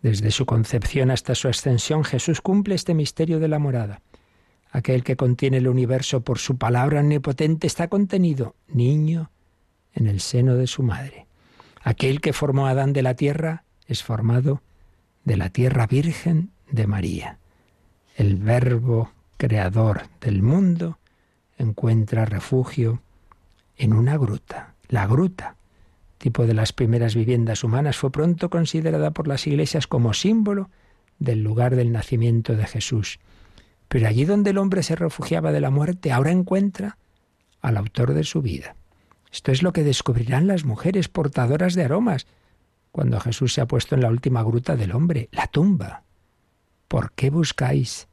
[0.02, 4.02] Desde su concepción hasta su ascensión, Jesús cumple este misterio de la morada.
[4.70, 9.30] Aquel que contiene el universo por su palabra omnipotente está contenido, niño,
[9.96, 11.26] en el seno de su madre.
[11.82, 14.62] Aquel que formó a Adán de la tierra es formado
[15.24, 17.38] de la tierra virgen de María.
[18.14, 20.98] El verbo creador del mundo
[21.58, 23.02] encuentra refugio
[23.76, 25.56] en una gruta, la gruta
[26.18, 30.70] tipo de las primeras viviendas humanas, fue pronto considerada por las iglesias como símbolo
[31.18, 33.18] del lugar del nacimiento de Jesús.
[33.88, 36.98] Pero allí donde el hombre se refugiaba de la muerte, ahora encuentra
[37.60, 38.74] al autor de su vida.
[39.32, 42.26] Esto es lo que descubrirán las mujeres portadoras de aromas
[42.90, 46.04] cuando Jesús se ha puesto en la última gruta del hombre, la tumba.
[46.88, 48.08] ¿Por qué buscáis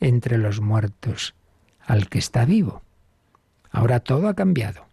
[0.00, 1.34] entre los muertos
[1.80, 2.82] al que está vivo?
[3.70, 4.86] Ahora todo ha cambiado.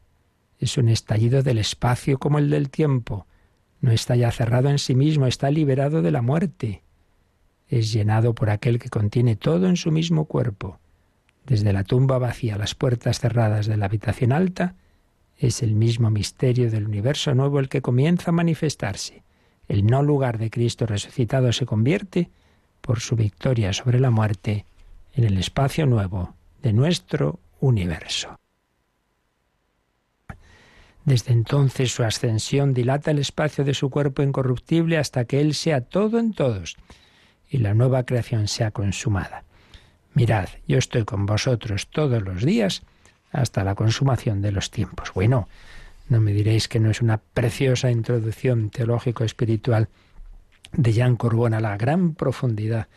[0.59, 3.27] Es un estallido del espacio como el del tiempo.
[3.81, 6.83] No está ya cerrado en sí mismo, está liberado de la muerte.
[7.67, 10.79] Es llenado por aquel que contiene todo en su mismo cuerpo.
[11.45, 14.75] Desde la tumba vacía, las puertas cerradas de la habitación alta,
[15.37, 19.23] es el mismo misterio del universo nuevo el que comienza a manifestarse.
[19.67, 22.29] El no lugar de Cristo resucitado se convierte,
[22.81, 24.65] por su victoria sobre la muerte,
[25.15, 28.37] en el espacio nuevo de nuestro universo.
[31.03, 35.81] Desde entonces su ascensión dilata el espacio de su cuerpo incorruptible hasta que Él sea
[35.81, 36.75] todo en todos
[37.49, 39.43] y la nueva creación sea consumada.
[40.13, 42.83] Mirad, yo estoy con vosotros todos los días
[43.35, 45.11] hasta la consumación de los tiempos.
[45.13, 45.47] Bueno,
[46.07, 49.89] no me diréis que no es una preciosa introducción teológico-espiritual
[50.71, 52.87] de Jean Corbon a la gran profundidad,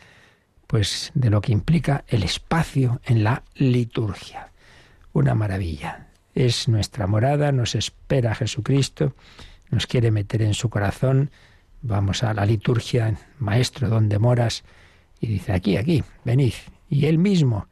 [0.67, 4.51] pues de lo que implica el espacio en la liturgia.
[5.13, 9.15] Una maravilla es nuestra morada, nos espera Jesucristo,
[9.71, 11.31] nos quiere meter en su corazón.
[11.81, 14.63] Vamos a la liturgia, Maestro, ¿dónde moras?
[15.19, 16.53] Y dice, aquí, aquí, venid.
[16.89, 17.67] Y él mismo,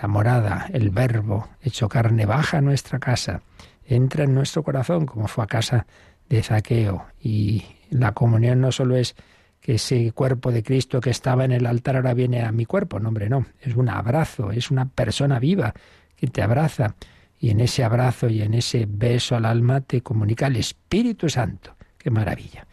[0.00, 3.42] la morada, el verbo hecho carne, baja a nuestra casa,
[3.84, 5.86] entra en nuestro corazón, como fue a casa
[6.28, 7.06] de Zaqueo.
[7.20, 9.14] Y la comunión no solo es
[9.60, 12.98] que ese cuerpo de Cristo que estaba en el altar ahora viene a mi cuerpo,
[12.98, 15.72] no, hombre, no, es un abrazo, es una persona viva
[16.16, 16.96] que te abraza
[17.38, 21.76] y en ese abrazo y en ese beso al alma te comunica el Espíritu Santo.
[21.98, 22.66] ¡Qué maravilla!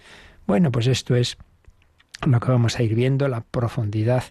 [0.47, 1.37] Bueno, pues esto es
[2.25, 4.23] lo que vamos a ir viendo, la profundidad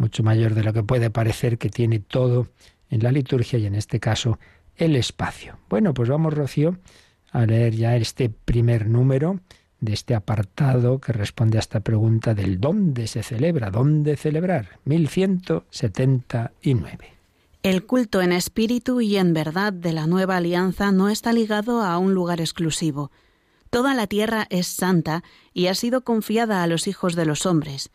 [0.00, 2.48] mucho mayor de lo que puede parecer que tiene todo
[2.88, 4.38] en la liturgia y en este caso
[4.76, 5.58] el espacio.
[5.68, 6.78] Bueno, pues vamos, Rocío,
[7.30, 9.40] a leer ya este primer número
[9.78, 17.20] de este apartado que responde a esta pregunta del dónde se celebra, dónde celebrar, 1179.
[17.62, 21.98] El culto en espíritu y en verdad de la nueva alianza no está ligado a
[21.98, 23.10] un lugar exclusivo.
[23.68, 27.90] Toda la tierra es santa y ha sido confiada a los hijos de los hombres.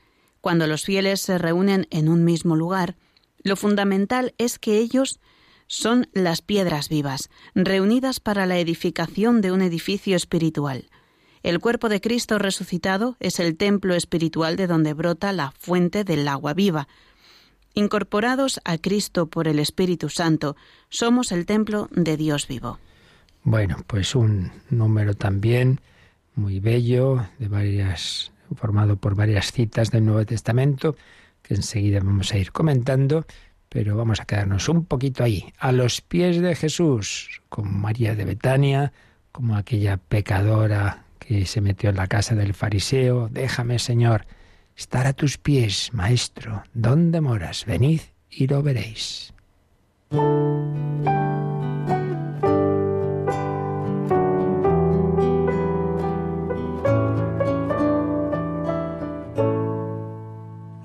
[0.46, 2.96] Cuando los fieles se reúnen en un mismo lugar,
[3.42, 5.20] lo fundamental es que ellos
[5.66, 10.88] son las piedras vivas, reunidas para la edificación de un edificio espiritual.
[11.42, 16.28] El cuerpo de Cristo resucitado es el templo espiritual de donde brota la fuente del
[16.28, 16.88] agua viva,
[17.74, 20.56] Incorporados a Cristo por el Espíritu Santo,
[20.90, 22.78] somos el templo de Dios vivo.
[23.44, 25.82] Bueno, pues un número también
[26.36, 30.96] muy bello, de varias, formado por varias citas del Nuevo Testamento,
[31.42, 33.26] que enseguida vamos a ir comentando,
[33.70, 38.26] pero vamos a quedarnos un poquito ahí, a los pies de Jesús, como María de
[38.26, 38.94] Betania,
[39.32, 44.26] como aquella pecadora que se metió en la casa del fariseo, déjame, Señor,
[44.78, 46.64] estar a tus pies, Maestro.
[46.74, 47.66] ¿Dónde moras?
[47.66, 49.34] Venid y lo veréis.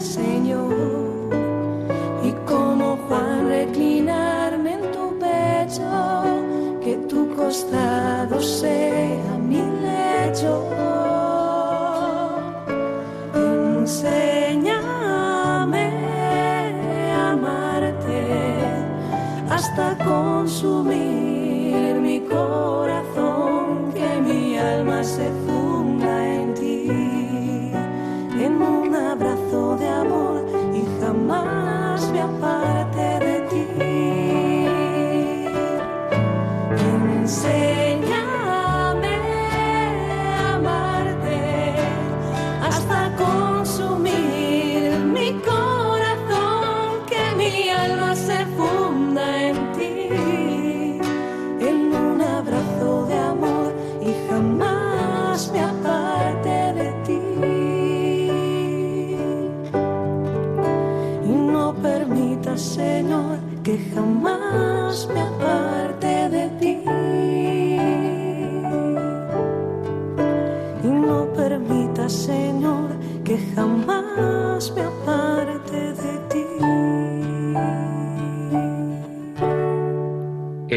[0.00, 0.72] Señor.
[2.24, 5.88] Y como Juan reclinarme en tu pecho,
[6.82, 10.68] que tu costado sea mi lecho.
[19.58, 21.07] hasta consumir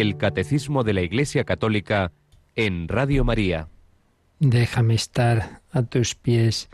[0.02, 2.12] El Catecismo de la Iglesia Católica
[2.56, 3.68] en Radio María.
[4.40, 6.70] Déjame estar a tus pies,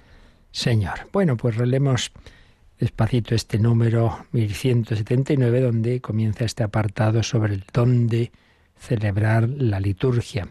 [0.52, 1.10] Señor.
[1.12, 2.14] Bueno, pues relemos
[2.80, 8.32] despacito este número 1179 donde comienza este apartado sobre el dónde
[8.78, 10.48] celebrar la liturgia.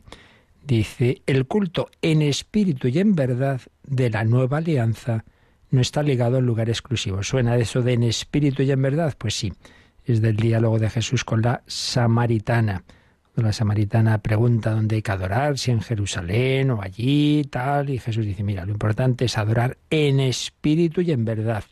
[0.62, 5.24] Dice, el culto en espíritu y en verdad de la nueva alianza
[5.70, 7.22] no está ligado al lugar exclusivo.
[7.22, 9.14] ¿Suena eso de en espíritu y en verdad?
[9.16, 9.50] Pues sí,
[10.06, 12.84] es del diálogo de Jesús con la samaritana.
[13.34, 18.24] La samaritana pregunta dónde hay que adorar, si en Jerusalén o allí, tal, y Jesús
[18.24, 21.64] dice, mira, lo importante es adorar en espíritu y en verdad.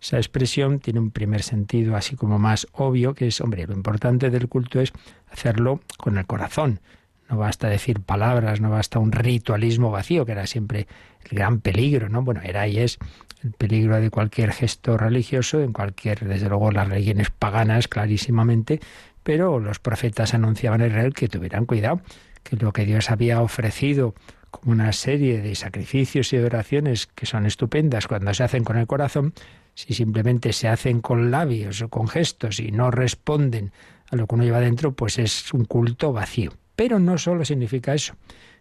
[0.00, 4.30] Esa expresión tiene un primer sentido así como más obvio, que es, hombre, lo importante
[4.30, 4.92] del culto es
[5.30, 6.80] hacerlo con el corazón.
[7.28, 10.86] No basta decir palabras, no basta un ritualismo vacío, que era siempre
[11.30, 12.22] el gran peligro, ¿no?
[12.22, 12.98] Bueno, era y es
[13.42, 18.80] el peligro de cualquier gesto religioso, en cualquier, desde luego las religiones paganas clarísimamente,
[19.22, 22.00] pero los profetas anunciaban a Israel que tuvieran cuidado,
[22.42, 24.14] que lo que Dios había ofrecido
[24.50, 28.86] como una serie de sacrificios y oraciones que son estupendas cuando se hacen con el
[28.86, 29.34] corazón,
[29.74, 33.72] si simplemente se hacen con labios o con gestos y no responden
[34.10, 36.52] a lo que uno lleva dentro, pues es un culto vacío.
[36.76, 38.14] Pero no solo significa eso.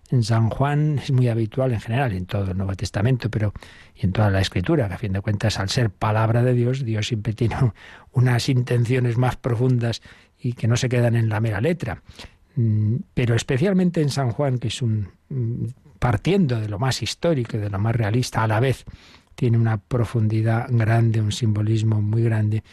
[0.09, 3.53] En San Juan es muy habitual en general, en todo el Nuevo Testamento, pero
[3.95, 6.83] y en toda la Escritura, que a fin de cuentas, al ser palabra de Dios,
[6.83, 7.55] Dios siempre tiene
[8.11, 10.01] unas intenciones más profundas
[10.37, 12.03] y que no se quedan en la mera letra.
[12.55, 15.65] Mm, pero especialmente en San Juan, que es un mm,
[15.99, 18.85] partiendo de lo más histórico, de lo más realista, a la vez
[19.35, 22.63] tiene una profundidad grande, un simbolismo muy grande.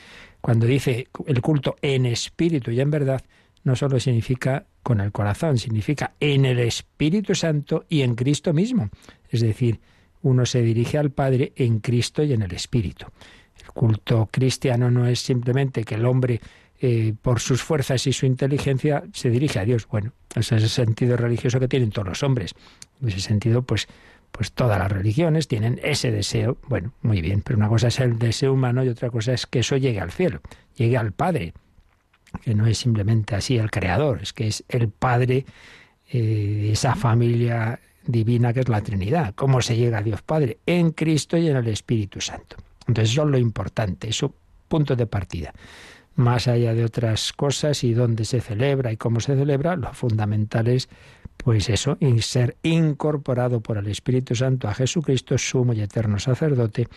[0.41, 3.23] Cuando dice el culto en espíritu y en verdad,
[3.65, 8.91] no solo significa con el corazón, significa en el Espíritu Santo y en Cristo mismo.
[9.29, 9.81] Es decir,
[10.23, 13.07] uno se dirige al Padre en Cristo y en el Espíritu.
[13.63, 16.41] El culto cristiano no es simplemente que el hombre,
[16.81, 19.87] eh, por sus fuerzas y su inteligencia, se dirige a Dios.
[19.87, 22.55] Bueno, ese es el sentido religioso que tienen todos los hombres.
[23.03, 23.87] En ese sentido, pues,
[24.31, 26.57] pues todas las religiones tienen ese deseo.
[26.69, 29.61] Bueno, muy bien, pero una cosa es el deseo humano y otra cosa es que
[29.61, 30.41] eso llegue al cielo,
[30.77, 31.53] llegue al Padre
[32.43, 35.45] que no es simplemente así el creador, es que es el Padre
[36.11, 39.35] eh, de esa familia divina que es la Trinidad.
[39.35, 40.59] ¿Cómo se llega a Dios Padre?
[40.67, 42.57] En Cristo y en el Espíritu Santo.
[42.87, 44.35] Entonces eso es lo importante, eso
[44.69, 45.53] punto de partida.
[46.17, 50.69] Más allá de otras cosas y dónde se celebra y cómo se celebra, lo fundamental
[50.69, 50.89] es
[51.37, 56.89] pues eso, ser incorporado por el Espíritu Santo a Jesucristo, sumo y eterno sacerdote,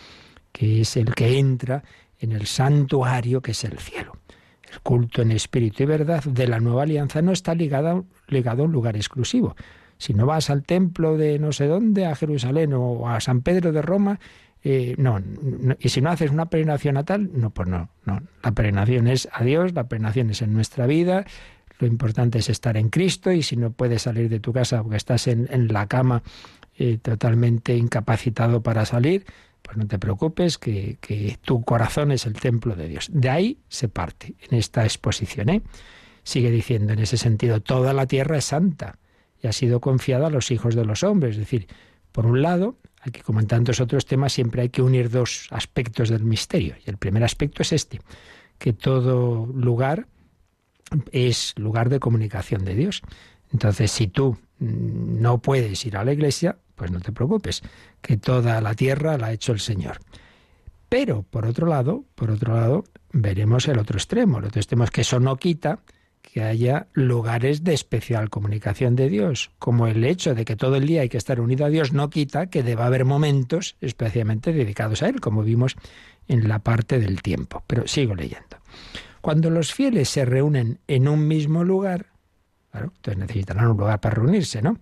[0.51, 1.83] que es el que entra
[2.19, 4.17] en el santuario que es el cielo.
[4.73, 8.65] El culto en espíritu y verdad de la nueva alianza no está ligado, ligado a
[8.65, 9.55] un lugar exclusivo.
[9.97, 13.71] Si no vas al templo de no sé dónde, a Jerusalén o a San Pedro
[13.71, 14.19] de Roma,
[14.65, 15.21] eh, no,
[15.79, 18.21] y si no haces una peregrinación a tal, no, pues no, no.
[18.41, 21.25] La peregrinación es a Dios, la peregrinación es en nuestra vida,
[21.79, 24.97] lo importante es estar en Cristo y si no puedes salir de tu casa porque
[24.97, 26.23] estás en, la cama
[26.77, 29.25] eh, totalmente incapacitado para salir,
[29.63, 33.09] pues no te preocupes, que, tu corazón es el templo de Dios.
[33.11, 35.49] De ahí se parte en esta exposición.
[35.49, 35.61] ¿eh?
[36.23, 38.99] Sigue diciendo en ese sentido, toda la tierra es santa
[39.41, 41.31] y ha sido confiada a los hijos de los hombres.
[41.31, 41.67] Es decir,
[42.11, 46.09] por un lado, aquí como en tantos otros temas, siempre hay que unir dos aspectos
[46.09, 46.75] del misterio.
[46.85, 48.01] Y el primer aspecto es este,
[48.57, 50.07] que todo lugar
[51.11, 53.01] es lugar de comunicación de Dios.
[53.51, 57.61] Entonces, si tú mm, no puedes ir a la iglesia, pues no te preocupes,
[58.01, 59.99] que toda la tierra la ha hecho el Señor.
[60.89, 64.39] Pero, por otro lado, por otro lado, veremos el otro extremo.
[64.39, 65.79] El otro extremo es que eso no quita
[66.21, 70.87] que haya lugares de especial comunicación de Dios, como el hecho de que todo el
[70.87, 75.03] día hay que estar unido a Dios no quita que deba haber momentos especialmente dedicados
[75.03, 75.75] a Él, como vimos
[76.27, 77.63] en la parte del tiempo.
[77.67, 78.57] Pero sigo leyendo.
[79.21, 82.07] Cuando los fieles se reúnen en un mismo lugar,
[82.71, 84.79] claro, entonces necesitarán un lugar para reunirse, ¿no?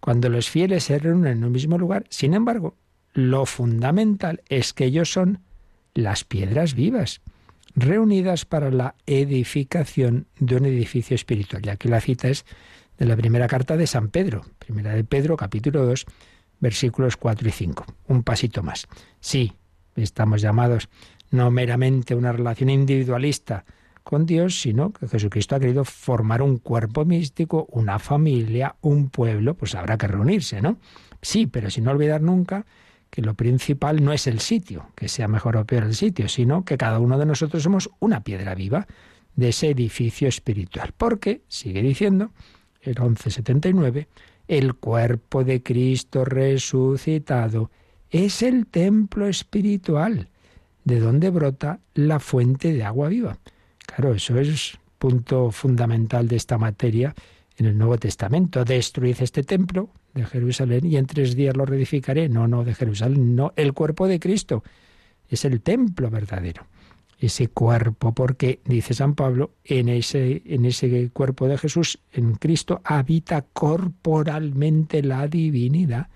[0.00, 2.04] Cuando los fieles se reúnen en un mismo lugar.
[2.08, 2.76] Sin embargo,
[3.12, 5.40] lo fundamental es que ellos son
[5.94, 7.20] las piedras vivas,
[7.74, 11.64] reunidas para la edificación de un edificio espiritual.
[11.64, 12.44] Y aquí la cita es
[12.98, 16.06] de la primera carta de San Pedro, primera de Pedro, capítulo 2,
[16.60, 17.86] versículos 4 y 5.
[18.08, 18.86] Un pasito más.
[19.20, 19.54] Sí,
[19.96, 20.88] estamos llamados
[21.30, 23.64] no meramente a una relación individualista
[24.02, 29.54] con Dios, sino que Jesucristo ha querido formar un cuerpo místico, una familia, un pueblo,
[29.54, 30.78] pues habrá que reunirse, ¿no?
[31.22, 32.66] Sí, pero sin olvidar nunca
[33.10, 36.64] que lo principal no es el sitio, que sea mejor o peor el sitio, sino
[36.64, 38.86] que cada uno de nosotros somos una piedra viva
[39.34, 40.94] de ese edificio espiritual.
[40.96, 42.30] Porque, sigue diciendo,
[42.82, 44.08] el 1179,
[44.48, 47.70] el cuerpo de Cristo resucitado
[48.10, 50.28] es el templo espiritual,
[50.84, 53.38] de donde brota la fuente de agua viva.
[54.00, 57.14] Claro, eso es punto fundamental de esta materia
[57.58, 58.64] en el Nuevo Testamento.
[58.64, 62.30] Destruid este templo de Jerusalén y en tres días lo reedificaré.
[62.30, 64.64] No, no, de Jerusalén, no, el cuerpo de Cristo.
[65.28, 66.64] Es el templo verdadero.
[67.18, 72.80] Ese cuerpo, porque, dice San Pablo, en ese, en ese cuerpo de Jesús, en Cristo,
[72.84, 76.08] habita corporalmente la divinidad.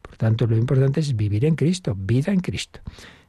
[0.00, 2.80] Por tanto, lo importante es vivir en Cristo, vida en Cristo.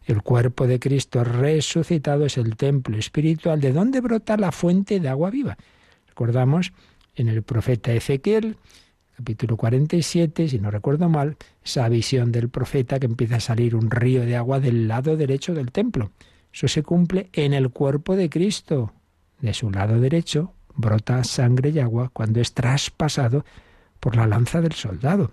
[0.07, 5.09] El cuerpo de Cristo resucitado es el templo espiritual de donde brota la fuente de
[5.09, 5.57] agua viva.
[6.07, 6.71] Recordamos
[7.13, 8.55] en el profeta Ezequiel,
[9.17, 13.91] capítulo 47, si no recuerdo mal, esa visión del profeta que empieza a salir un
[13.91, 16.11] río de agua del lado derecho del templo.
[16.53, 18.93] Eso se cumple en el cuerpo de Cristo.
[19.41, 23.43] De su lado derecho brota sangre y agua cuando es traspasado
[23.99, 25.31] por la lanza del soldado.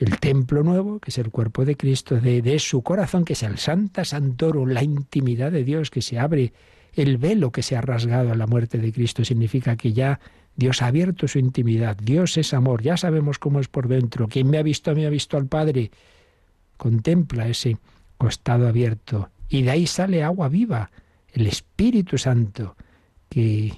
[0.00, 3.58] El templo nuevo, que es el cuerpo de Cristo, de, su corazón, que es el
[3.58, 6.54] Santa Santorum, la intimidad de Dios que se abre,
[6.94, 10.18] el velo que se ha rasgado a la muerte de Cristo, significa que ya
[10.56, 14.26] Dios ha abierto su intimidad, Dios es amor, ya sabemos cómo es por dentro.
[14.26, 15.90] Quien me ha visto a mí ha visto al Padre.
[16.78, 17.76] Contempla ese
[18.16, 20.90] costado abierto y de ahí sale agua viva,
[21.34, 22.74] el Espíritu Santo,
[23.28, 23.74] que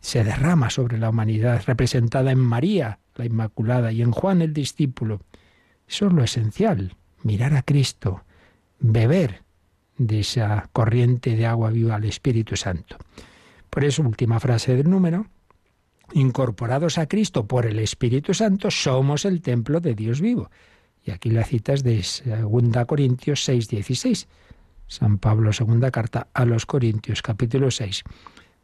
[0.00, 5.20] se derrama sobre la humanidad, representada en María, la Inmaculada, y en Juan el discípulo.
[5.88, 8.24] Eso es lo esencial, mirar a Cristo,
[8.78, 9.42] beber
[9.96, 12.96] de esa corriente de agua viva al Espíritu Santo.
[13.70, 15.26] Por eso, última frase del número,
[16.12, 20.50] incorporados a Cristo por el Espíritu Santo, somos el templo de Dios vivo.
[21.04, 24.28] Y aquí la cita es de 2 Corintios 6, 16.
[24.86, 28.04] San Pablo, segunda carta a los Corintios, capítulo 6,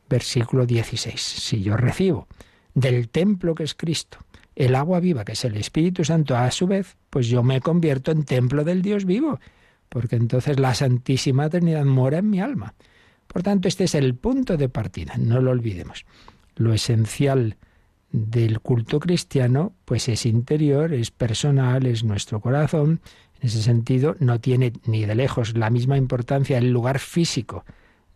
[0.09, 1.21] versículo 16.
[1.21, 2.29] Si yo recibo
[2.75, 4.19] del templo que es Cristo,
[4.61, 8.13] el agua viva que es el Espíritu Santo, a su vez, pues yo me convierto
[8.13, 9.41] en templo del Dios vivo,
[9.89, 12.75] porque entonces la Santísima Trinidad mora en mi alma.
[13.27, 16.05] Por tanto, este es el punto de partida, no lo olvidemos.
[16.57, 17.57] Lo esencial
[18.13, 23.01] del culto cristiano, pues es interior, es personal, es nuestro corazón,
[23.41, 27.65] en ese sentido, no tiene ni de lejos la misma importancia el lugar físico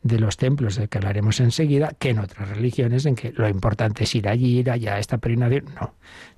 [0.05, 4.05] de los templos, del que hablaremos enseguida, que en otras religiones, en que lo importante
[4.05, 5.65] es ir allí, ir allá, esta peregrinación.
[5.81, 5.95] No.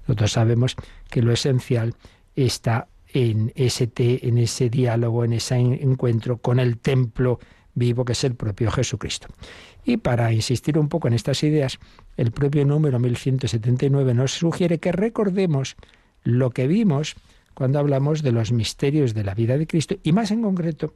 [0.07, 0.77] Nosotros sabemos
[1.11, 1.95] que lo esencial
[2.35, 7.39] está en ese, en ese diálogo, en ese encuentro con el templo
[7.75, 9.29] vivo que es el propio Jesucristo.
[9.85, 11.79] Y para insistir un poco en estas ideas,
[12.17, 15.77] el propio número 1179 nos sugiere que recordemos
[16.25, 17.15] lo que vimos
[17.55, 20.93] cuando hablamos de los misterios de la vida de Cristo y más en concreto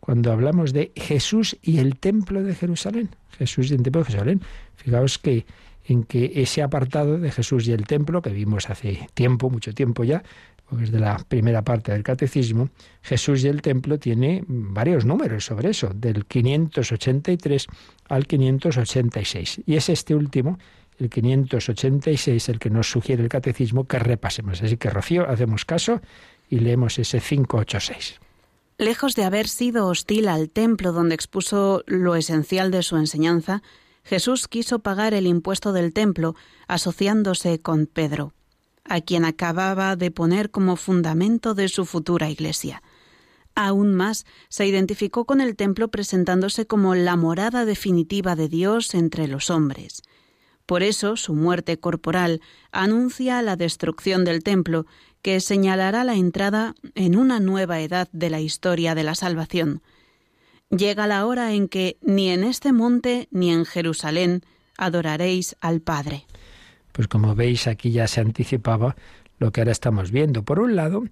[0.00, 3.10] cuando hablamos de Jesús y el templo de Jerusalén.
[3.38, 4.40] Jesús y el templo de Jerusalén.
[4.74, 5.46] Fijaos que
[5.84, 10.04] en que ese apartado de Jesús y el templo que vimos hace tiempo, mucho tiempo
[10.04, 10.22] ya,
[10.68, 12.70] porque es de la primera parte del catecismo,
[13.02, 17.66] Jesús y el templo tiene varios números sobre eso, del 583
[18.08, 19.62] al 586.
[19.66, 20.58] Y es este último
[20.98, 24.62] el 586, el que nos sugiere el catecismo que repasemos.
[24.62, 26.00] Así que, Rocío, hacemos caso
[26.48, 28.20] y leemos ese 586.
[28.78, 33.62] Lejos de haber sido hostil al templo donde expuso lo esencial de su enseñanza,
[34.04, 36.34] Jesús quiso pagar el impuesto del templo
[36.68, 38.32] asociándose con Pedro,
[38.84, 42.82] a quien acababa de poner como fundamento de su futura iglesia.
[43.54, 49.28] Aún más, se identificó con el templo presentándose como la morada definitiva de Dios entre
[49.28, 50.02] los hombres.
[50.66, 52.40] Por eso su muerte corporal
[52.70, 54.86] anuncia la destrucción del templo,
[55.20, 59.82] que señalará la entrada en una nueva edad de la historia de la salvación.
[60.76, 64.40] Llega la hora en que ni en este monte ni en Jerusalén
[64.78, 66.24] adoraréis al Padre.
[66.92, 68.96] Pues como veis aquí ya se anticipaba
[69.38, 70.44] lo que ahora estamos viendo.
[70.44, 71.04] Por un lado,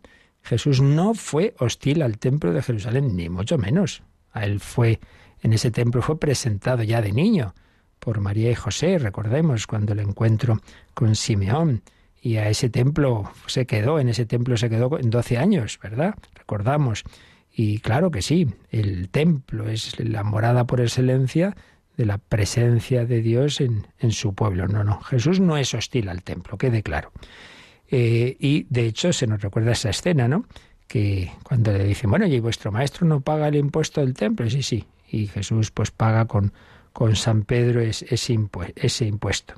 [0.43, 4.03] Jesús no fue hostil al templo de Jerusalén, ni mucho menos.
[4.33, 4.99] A él fue,
[5.43, 7.55] en ese templo fue presentado ya de niño
[7.99, 10.59] por María y José, recordemos cuando el encuentro
[10.95, 11.83] con Simeón.
[12.23, 16.15] Y a ese templo se quedó, en ese templo se quedó en 12 años, ¿verdad?
[16.35, 17.05] Recordamos.
[17.63, 21.55] Y claro que sí, el templo es la morada por excelencia
[21.99, 24.67] de la presencia de Dios en, en su pueblo.
[24.67, 27.13] No, no, Jesús no es hostil al templo, quede claro.
[27.91, 30.47] Eh, y de hecho se nos recuerda esa escena, ¿no?
[30.89, 34.63] Que cuando le dicen, bueno, y vuestro maestro no paga el impuesto del templo, sí,
[34.63, 34.87] sí.
[35.11, 36.55] Y Jesús pues paga con,
[36.95, 39.53] con San Pedro ese, ese impuesto.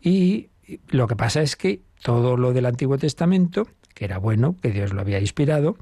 [0.00, 0.48] Y
[0.88, 4.94] lo que pasa es que todo lo del Antiguo Testamento, que era bueno, que Dios
[4.94, 5.76] lo había inspirado,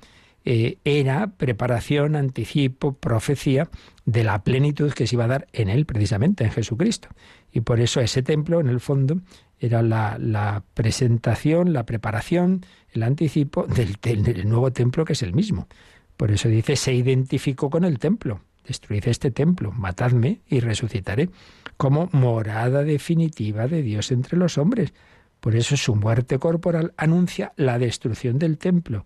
[0.47, 3.69] eh, era preparación, anticipo, profecía
[4.07, 7.09] de la plenitud que se iba a dar en él, precisamente, en Jesucristo.
[7.53, 9.21] Y por eso ese templo, en el fondo,
[9.59, 15.69] era la, presentación, la preparación, el anticipo del, del nuevo templo que es el mismo.
[16.17, 21.31] Por eso dice, se identificó con el templo destruid este templo, matadme y resucitaré,
[21.77, 24.93] como morada definitiva de Dios entre los hombres.
[25.41, 29.05] Por eso su muerte corporal anuncia la destrucción del templo,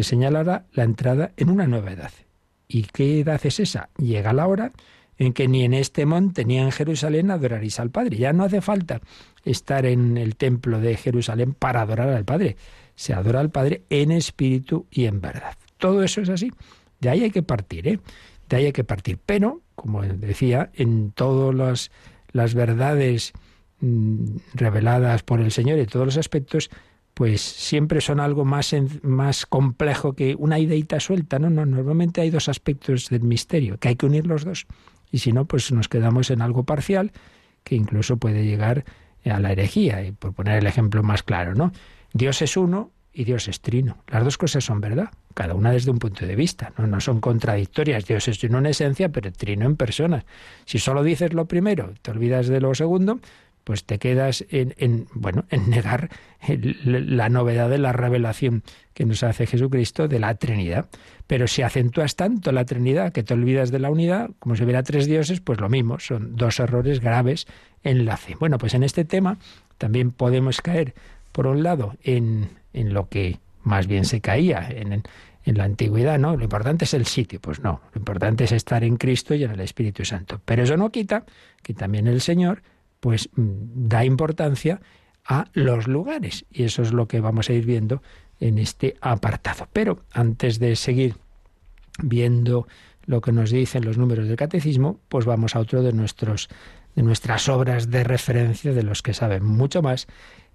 [0.00, 2.10] que señalará la entrada en una nueva edad.
[2.66, 3.90] ¿Y qué edad es esa?
[3.98, 4.72] Llega la hora
[5.18, 8.16] en que ni en este monte ni en Jerusalén adoraréis al Padre.
[8.16, 9.02] Ya no hace falta
[9.44, 12.56] estar en el templo de Jerusalén para adorar al Padre.
[12.94, 15.58] Se adora al Padre en espíritu y en verdad.
[15.76, 16.50] Todo eso es así.
[16.98, 18.00] De ahí hay que partir, ¿eh?
[18.48, 19.18] De ahí hay que partir.
[19.26, 21.90] Pero, como decía, en todas
[22.32, 23.34] las, verdades
[23.80, 26.70] mm, reveladas por el Señor en todos los aspectos,
[27.20, 31.38] pues siempre son algo más, más complejo que una ideita suelta.
[31.38, 34.66] No, no, normalmente hay dos aspectos del misterio, que hay que unir los dos.
[35.12, 37.12] Y si no, pues nos quedamos en algo parcial,
[37.62, 38.86] que incluso puede llegar
[39.26, 40.02] a la herejía.
[40.02, 41.72] Y por poner el ejemplo más claro, ¿no?
[42.14, 43.98] Dios es uno y Dios es trino.
[44.08, 47.20] Las dos cosas son verdad, cada una desde un punto de vista, no, no son
[47.20, 48.06] contradictorias.
[48.06, 50.24] Dios es uno en esencia, pero trino en personas.
[50.64, 53.20] Si solo dices lo primero, te olvidas de lo segundo,
[53.70, 56.10] pues te quedas en, bueno, en negar
[56.48, 58.64] la novedad de la revelación
[58.94, 60.86] que nos hace Jesucristo de la Trinidad.
[61.28, 64.82] Pero si acentúas tanto la Trinidad que te olvidas de la unidad, como si hubiera
[64.82, 67.46] tres dioses, pues lo mismo, son dos errores graves
[67.84, 68.34] en la fe.
[68.40, 69.38] Bueno, pues en este tema
[69.78, 70.94] también podemos caer,
[71.30, 75.04] por un lado, en, en lo que más bien se caía en,
[75.44, 76.36] en la antigüedad, ¿no?
[76.36, 79.52] Lo importante es el sitio, pues no, lo importante es estar en Cristo y en
[79.52, 80.40] el Espíritu Santo.
[80.44, 81.24] Pero eso no quita
[81.62, 82.64] que también el Señor
[83.00, 84.80] pues mm, da importancia
[85.24, 88.02] a los lugares y eso es lo que vamos a ir viendo
[88.38, 89.68] en este apartado.
[89.72, 91.16] Pero antes de seguir
[92.02, 92.66] viendo
[93.06, 96.48] lo que nos dicen los números del catecismo, pues vamos a otro de nuestros
[96.94, 100.08] de nuestras obras de referencia de los que saben mucho más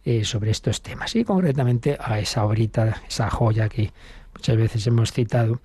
[0.04, 3.92] eh, sobre estos temas y concretamente a esa obrita, esa joya que
[4.34, 5.62] muchas veces hemos citado,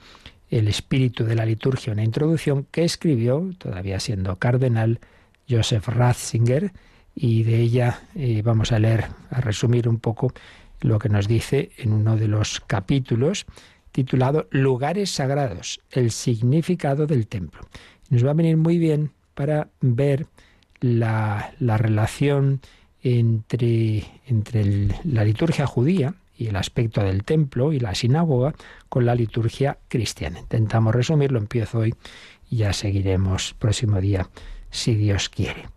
[0.49, 5.01] el espíritu de la liturgia, una introducción que escribió, todavía siendo cardenal,
[5.51, 6.73] Joseph Ratzinger,
[7.15, 10.33] y de ella eh, vamos a leer, a resumir un poco
[10.81, 13.47] lo que nos dice en uno de los capítulos
[13.93, 17.61] titulado Lugares Sagrados, el significado del templo.
[18.09, 20.27] Nos va a venir muy bien para ver
[20.81, 22.61] la, relación
[23.03, 28.55] entre, entre la liturgia judía y el aspecto del templo y la sinagoga
[28.89, 30.39] con la liturgia cristiana.
[30.39, 31.95] Intentamos resumirlo, empiezo hoy
[32.49, 34.29] y ya seguiremos próximo día
[34.71, 35.69] si Dios quiere.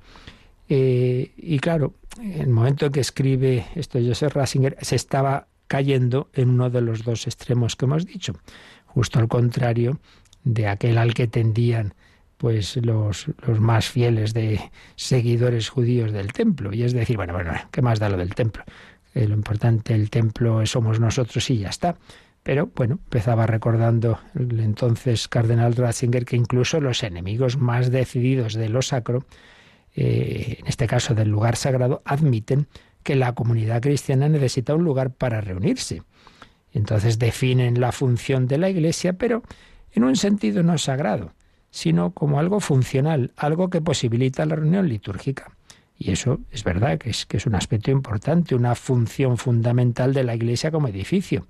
[0.70, 6.50] Eh, y claro, en el momento que escribe esto Joseph Ratzinger, se estaba cayendo en
[6.50, 8.34] uno de los dos extremos que hemos dicho,
[8.86, 10.00] justo al contrario
[10.44, 11.94] de aquel al que tendían
[12.38, 14.60] pues los, los más fieles de
[14.96, 16.74] seguidores judíos del templo.
[16.74, 18.64] Y es decir, bueno, bueno, ¿qué más da lo del templo?
[19.14, 21.96] Eh, lo importante el templo somos nosotros y ya está.
[22.44, 28.68] Pero bueno, empezaba recordando el entonces cardenal Ratzinger que incluso los enemigos más decididos de
[28.68, 29.26] lo sacro,
[29.96, 32.68] eh, en este caso del lugar sagrado, admiten
[33.02, 36.04] que la comunidad cristiana necesita un lugar para reunirse.
[36.74, 39.44] Entonces definen la función de la Iglesia, pero
[39.94, 41.34] en un sentido no sagrado,
[41.72, 45.56] sino como algo funcional, algo que posibilita la reunión litúrgica.
[45.98, 50.24] Y eso es verdad que es, que es un aspecto importante, una función fundamental de
[50.26, 51.48] la Iglesia como edificio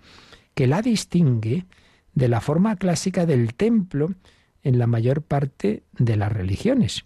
[0.53, 1.65] que la distingue
[2.13, 4.13] de la forma clásica del templo
[4.61, 7.05] en la mayor parte de las religiones.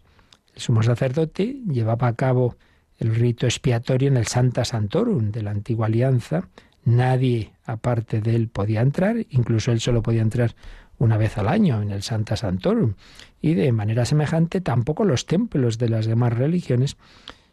[0.54, 2.56] El sumo sacerdote llevaba a cabo
[2.98, 6.50] el rito expiatorio en el Santa Santorum de la antigua alianza.
[6.84, 10.56] Nadie aparte de él podía entrar, incluso él solo podía entrar
[10.98, 12.94] una vez al año en el Santa Santorum.
[13.42, 16.98] Y de manera semejante tampoco los templos de las demás religiones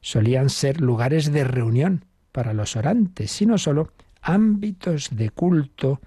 [0.00, 3.92] solían ser lugares de reunión para los orantes, sino solo
[4.24, 6.00] ámbitos de culto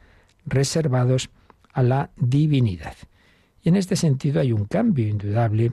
[0.46, 1.30] reservados
[1.72, 2.96] a la divinidad.
[3.62, 5.72] Y en este sentido hay un cambio indudable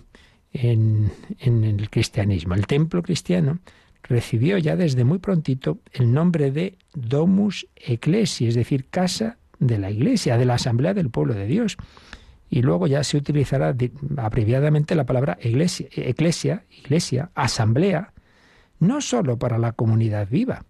[0.53, 2.55] en, el cristianismo.
[2.55, 3.59] El templo cristiano
[4.03, 9.91] recibió ya desde muy prontito el nombre de Domus Ecclesi, es decir, casa de la
[9.91, 11.77] iglesia, de la asamblea del pueblo de Dios.
[12.51, 13.75] Y luego ya se utilizará
[14.19, 15.89] abreviadamente la palabra iglesia,
[16.71, 18.13] iglesia, asamblea,
[18.79, 20.65] no sólo para la comunidad viva,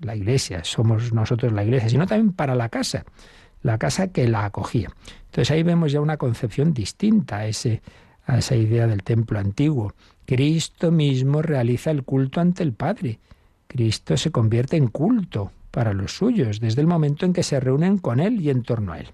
[0.00, 3.04] la iglesia, somos nosotros la iglesia, sino también para la casa,
[3.62, 4.90] la casa que la acogía.
[5.26, 7.82] Entonces ahí vemos ya una concepción distinta a, ese,
[8.26, 9.94] a esa idea del templo antiguo.
[10.26, 13.18] Cristo mismo realiza el culto ante el Padre.
[13.66, 17.98] Cristo se convierte en culto para los suyos desde el momento en que se reúnen
[17.98, 19.08] con Él y en torno a Él.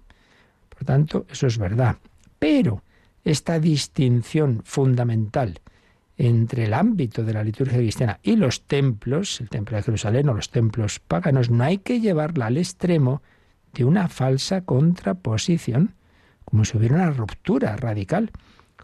[0.69, 1.97] Por tanto, eso es verdad.
[2.39, 2.83] Pero
[3.25, 5.61] esta distinción fundamental
[6.19, 10.35] entre el ámbito de la liturgia cristiana y los templos, el templo de Jerusalén o
[10.35, 13.23] los templos paganos, no hay que llevarla al extremo
[13.75, 15.95] de una falsa contraposición,
[16.45, 18.31] como si hubiera una ruptura radical.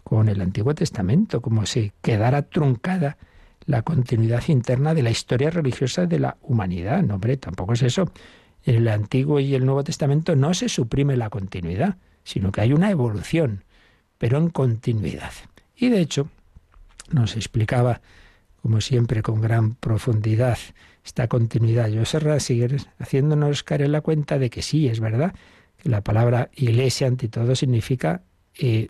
[0.03, 3.17] con el Antiguo Testamento, como si quedara truncada
[3.65, 7.01] la continuidad interna de la historia religiosa de la humanidad.
[7.03, 8.11] No, hombre, tampoco es eso.
[8.65, 12.73] En el Antiguo y el Nuevo Testamento no se suprime la continuidad, sino que hay
[12.73, 13.63] una evolución,
[14.17, 15.31] pero en continuidad.
[15.75, 16.27] Y de hecho,
[17.11, 18.01] nos explicaba,
[18.61, 20.57] como siempre, con gran profundidad,
[21.05, 21.89] esta continuidad.
[21.89, 25.33] Yo Serra sigue haciéndonos caer en la cuenta de que sí, es verdad,
[25.77, 28.21] que la palabra iglesia ante todo significa
[28.55, 28.87] eh,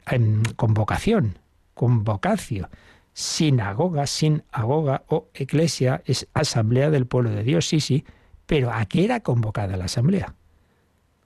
[0.55, 1.39] convocación,
[1.73, 2.69] convocacio
[3.13, 8.05] sinagoga, sinagoga o iglesia es asamblea del pueblo de Dios, sí, sí,
[8.45, 10.35] pero ¿a qué era convocada la asamblea?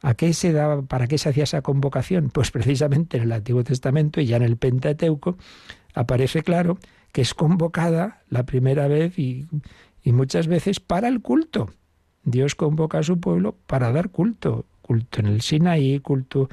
[0.01, 2.29] ¿A qué se daba, para qué se hacía esa convocación?
[2.29, 5.37] Pues precisamente en el Antiguo Testamento y ya en el Pentateuco
[5.97, 6.77] aparece claro
[7.11, 9.47] que es convocada la primera vez y,
[10.05, 11.69] muchas veces para el culto.
[12.23, 16.49] Dios convoca a su pueblo para dar culto, culto en el Sinaí, culto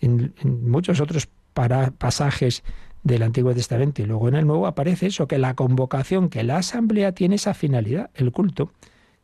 [0.00, 2.62] en, muchos otros pasajes
[3.02, 6.58] del Antiguo Testamento y luego en el Nuevo aparece eso, que la convocación, que la
[6.58, 8.70] asamblea tiene esa finalidad, el culto,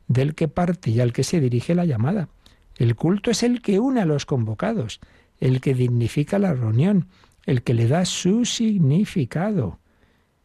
[0.07, 2.27] del que parte y al que se dirige la llamada.
[2.75, 4.99] El culto es el que une a los convocados,
[5.39, 7.07] el que dignifica la reunión,
[7.49, 9.79] el que le da su significado.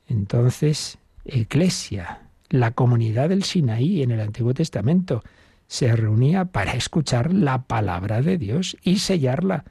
[0.08, 5.22] Entonces, Eclesia, la comunidad del Sinaí en el Antiguo Testamento,
[5.66, 9.64] se reunía para escuchar la palabra de Dios y sellarla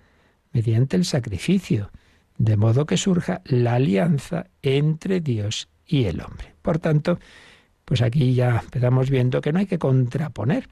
[0.51, 1.91] mediante el sacrificio
[2.37, 6.53] de modo que surja la alianza entre Dios y el hombre.
[6.61, 7.19] Por tanto,
[7.85, 10.69] pues aquí ya empezamos viendo que no hay que contraponer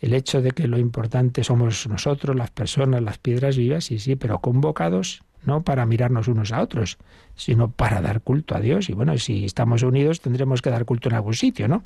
[0.00, 4.16] el hecho de que lo importante somos nosotros, las personas, las piedras vivas, sí, sí,
[4.16, 6.98] pero convocados no para mirarnos unos a otros,
[7.36, 8.88] sino para dar culto a Dios.
[8.88, 11.82] Y bueno, si estamos unidos tendremos que dar culto en algún sitio, ¿no?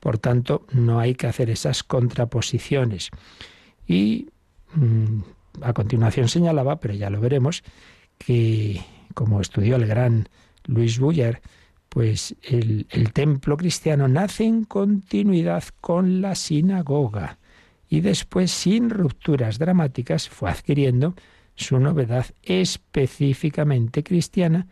[0.00, 3.10] Por tanto, no hay que hacer esas contraposiciones.
[3.86, 4.28] Y
[4.74, 5.20] mm,
[5.62, 7.62] a continuación señalaba, pero ya lo veremos,
[8.18, 8.80] que,
[9.14, 10.28] como estudió el gran
[10.64, 11.42] Luis Buller,
[11.88, 17.38] pues el, el, templo cristiano nace en continuidad con la sinagoga
[17.92, 21.14] y después, sin rupturas dramáticas, fue adquiriendo
[21.54, 24.66] su novedad específicamente cristiana,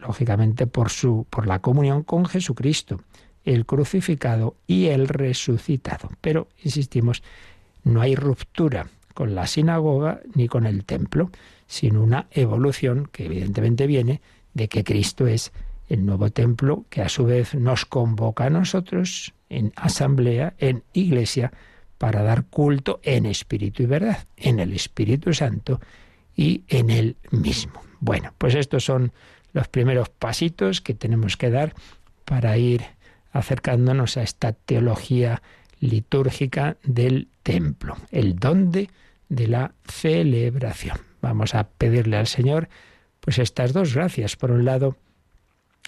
[0.00, 3.00] lógicamente por, su, por la comunión con Jesucristo,
[3.44, 6.10] el crucificado y el resucitado.
[6.20, 7.22] Pero, insistimos,
[7.82, 11.30] no hay ruptura con la sinagoga ni con el templo
[11.66, 14.20] sino una evolución que evidentemente viene
[14.54, 15.52] de que Cristo es
[15.88, 21.52] el nuevo templo que a su vez nos convoca a nosotros en asamblea, en iglesia,
[21.98, 25.80] para dar culto en espíritu y verdad, en el Espíritu Santo
[26.36, 27.82] y en él mismo.
[28.00, 29.12] Bueno, pues estos son
[29.52, 31.74] los primeros pasitos que tenemos que dar
[32.24, 32.84] para ir
[33.32, 35.42] acercándonos a esta teología
[35.80, 38.90] litúrgica del templo, el dónde
[39.28, 40.98] de la celebración.
[41.20, 42.68] Vamos a pedirle al Señor
[43.20, 44.36] pues estas dos gracias.
[44.36, 44.96] Por un lado,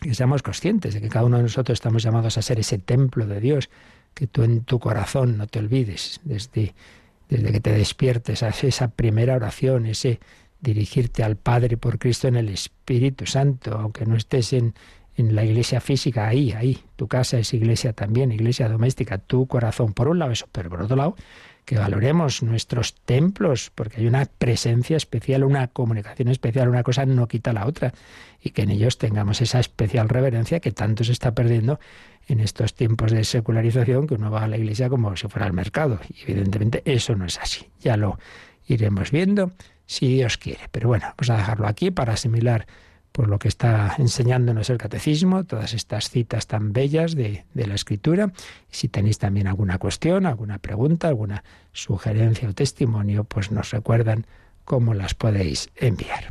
[0.01, 3.27] que seamos conscientes de que cada uno de nosotros estamos llamados a ser ese templo
[3.27, 3.69] de Dios,
[4.15, 6.75] que tú en tu corazón no te olvides desde,
[7.29, 10.21] desde que te despiertes a esa primera oración, ese
[10.61, 14.75] dirigirte al Padre por Cristo en el Espíritu Santo, aunque no estés en,
[15.17, 19.93] en la iglesia física, ahí, ahí, tu casa es iglesia también, iglesia doméstica, tu corazón,
[19.93, 21.17] por un lado eso, pero por otro lado,
[21.65, 27.27] que valoremos nuestros templos, porque hay una presencia especial, una comunicación especial, una cosa no
[27.27, 27.93] quita la otra,
[28.41, 31.81] y que en ellos tengamos esa especial reverencia que tanto se está perdiendo
[32.27, 35.53] en estos tiempos de secularización, que uno va a la iglesia como si fuera al
[35.53, 38.19] mercado, y evidentemente eso no es así, ya lo
[38.67, 39.53] iremos viendo
[39.87, 40.69] si Dios quiere.
[40.71, 42.67] Pero bueno, vamos a dejarlo aquí para asimilar
[43.17, 48.31] por lo que está enseñándonos el catecismo, todas estas citas tan bellas de, la escritura.
[48.71, 54.27] Si tenéis también alguna cuestión, alguna pregunta, alguna sugerencia o testimonio, pues nos recuerdan
[54.67, 56.31] cómo las podéis enviar.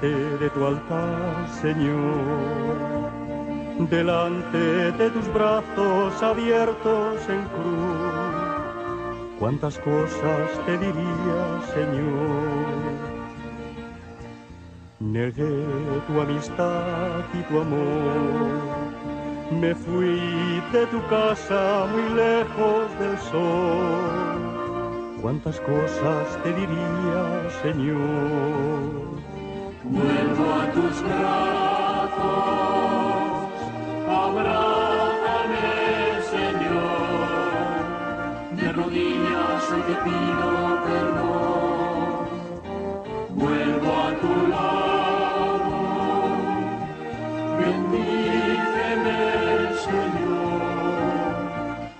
[0.00, 2.14] de tu altar, Señor,
[3.88, 8.36] delante de tus brazos abiertos en cruz.
[9.38, 13.16] Cuántas cosas te diría, Señor.
[14.98, 15.64] Negué
[16.06, 18.86] tu amistad y tu amor.
[19.60, 20.18] Me fui
[20.72, 24.46] de tu casa muy lejos del sol.
[25.22, 28.95] Cuántas cosas te diría, Señor.
[29.88, 32.26] Vuelvo a tus brazos,
[34.08, 35.68] abrázame,
[36.32, 37.36] Señor.
[38.56, 40.50] De rodillas hoy te pido
[40.86, 42.26] perdón.
[43.30, 45.78] Vuelvo a tu lado,
[47.60, 49.18] bendíceme,
[49.86, 50.62] Señor.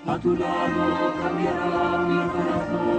[0.07, 0.84] A tu lado
[1.22, 2.96] cambiará mi corazón.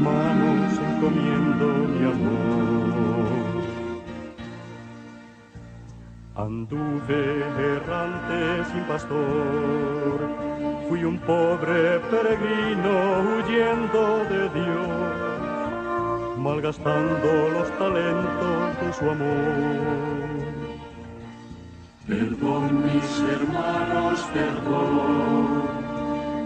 [0.00, 3.60] Manos encomiendo mi amor.
[6.36, 7.22] Anduve
[7.74, 10.18] errante sin pastor,
[10.88, 12.94] fui un pobre peregrino
[13.30, 20.30] huyendo de Dios, malgastando los talentos de su amor.
[22.06, 25.79] Perdón mis hermanos, perdón,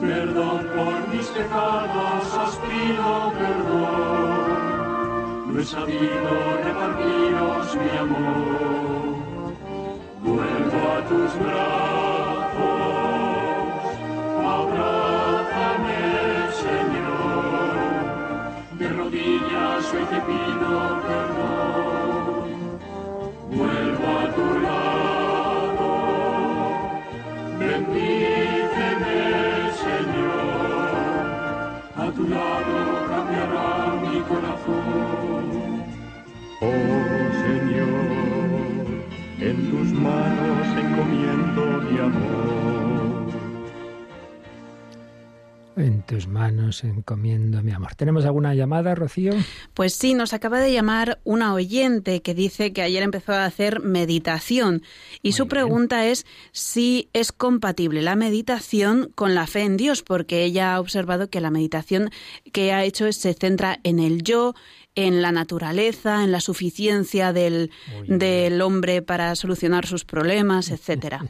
[0.07, 4.75] perdón por mis pecados, os pido perdón.
[5.53, 6.31] No he sabido
[6.65, 9.15] repartiros mi amor.
[10.23, 12.65] Vuelvo a tus brazos,
[14.57, 16.01] abrázame,
[16.65, 17.75] Señor.
[18.79, 20.73] De rodillas hoy te pido
[21.09, 22.45] perdón.
[23.57, 24.04] Vuelvo
[32.15, 35.85] tu lado cambiará mi corazón.
[36.61, 38.07] Oh Señor,
[39.41, 42.94] en tus manos encomiendo mi amor.
[46.07, 47.95] Tus manos encomiendo mi amor.
[47.95, 49.33] ¿Tenemos alguna llamada, Rocío?
[49.75, 53.81] Pues sí, nos acaba de llamar una oyente que dice que ayer empezó a hacer
[53.81, 54.83] meditación
[55.23, 60.45] y su pregunta es si es compatible la meditación con la fe en Dios, porque
[60.45, 62.11] ella ha observado que la meditación
[62.53, 64.55] que ha hecho se centra en el yo,
[64.95, 67.71] en la naturaleza, en la suficiencia del,
[68.07, 71.27] del hombre para solucionar sus problemas, etcétera.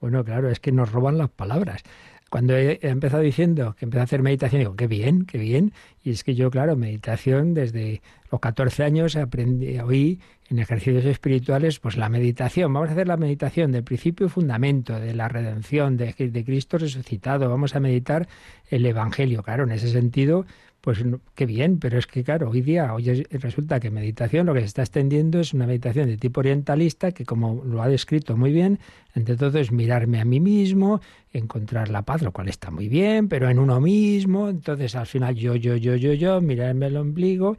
[0.00, 1.82] Bueno, claro, es que nos roban las palabras.
[2.30, 5.72] Cuando he empezado diciendo que empecé a hacer meditación, digo, qué bien, qué bien.
[6.04, 11.80] Y es que yo, claro, meditación desde los 14 años aprendí, oí en ejercicios espirituales,
[11.80, 12.72] pues la meditación.
[12.72, 16.78] Vamos a hacer la meditación del principio y fundamento, de la redención, de, de Cristo
[16.78, 17.50] resucitado.
[17.50, 18.28] Vamos a meditar
[18.68, 19.42] el Evangelio.
[19.42, 20.46] Claro, en ese sentido,
[20.80, 21.04] pues
[21.34, 24.60] qué bien, pero es que claro, hoy día hoy es- resulta que meditación lo que
[24.60, 28.52] se está extendiendo es una meditación de tipo orientalista que como lo ha descrito muy
[28.52, 28.78] bien,
[29.14, 31.00] entre todo es mirarme a mí mismo,
[31.32, 35.34] encontrar la paz, lo cual está muy bien, pero en uno mismo, entonces al final
[35.34, 37.56] yo, yo, yo, yo, yo, mirarme el ombligo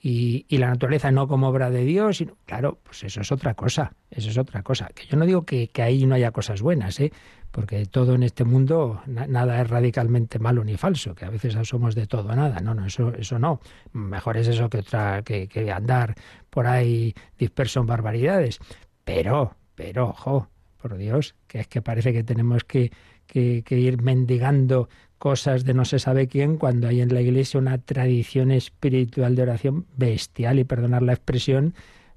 [0.00, 3.54] y, y la naturaleza no como obra de Dios, sino, claro, pues eso es otra
[3.54, 4.88] cosa, eso es otra cosa.
[4.94, 7.10] Que yo no digo que, que ahí no haya cosas buenas, ¿eh?
[7.54, 11.56] Porque todo en este mundo na- nada es radicalmente malo ni falso, que a veces
[11.68, 13.60] somos de todo nada, no, no, eso, eso no.
[13.92, 16.16] Mejor es eso que otra, que, que andar
[16.50, 18.58] por ahí disperso en barbaridades.
[19.04, 20.48] Pero, pero, ojo,
[20.82, 22.90] por Dios, que es que parece que tenemos que,
[23.28, 24.88] que, que ir mendigando
[25.18, 29.42] cosas de no se sabe quién cuando hay en la iglesia una tradición espiritual de
[29.42, 31.74] oración bestial, y perdonar la expresión,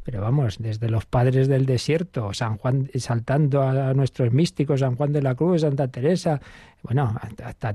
[0.07, 5.11] pero vamos, desde los padres del desierto, San Juan saltando a nuestros místicos, San Juan
[5.11, 6.39] de la Cruz, Santa Teresa,
[6.81, 7.67] bueno, hasta,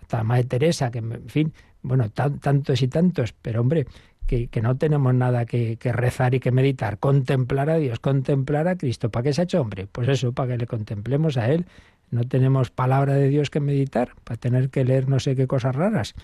[0.00, 1.52] hasta, Madre Teresa, que en fin,
[1.82, 3.86] bueno, tan- tantos y tantos, pero hombre,
[4.26, 8.66] que, que no tenemos nada que, que rezar y que meditar, contemplar a Dios, contemplar
[8.66, 9.10] a Cristo.
[9.10, 9.86] ¿Para qué se ha hecho hombre?
[9.86, 11.64] Pues eso, para que le contemplemos a Él.
[12.10, 15.76] No tenemos palabra de Dios que meditar, para tener que leer no sé qué cosas
[15.76, 16.16] raras.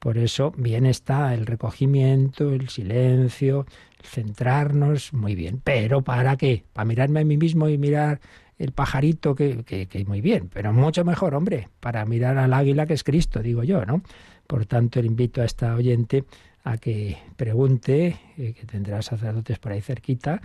[0.00, 3.66] Por eso bien está el recogimiento, el silencio,
[3.98, 5.60] el centrarnos, muy bien.
[5.62, 6.64] Pero ¿para qué?
[6.72, 8.18] ¿Para mirarme a mí mismo y mirar
[8.58, 9.34] el pajarito?
[9.34, 13.42] Que, que, muy bien, pero mucho mejor, hombre, para mirar al águila que es Cristo,
[13.42, 14.02] digo yo, ¿no?
[14.46, 16.24] Por tanto, le invito a esta oyente
[16.64, 20.40] a que pregunte, eh, que tendrá sacerdotes por ahí cerquita,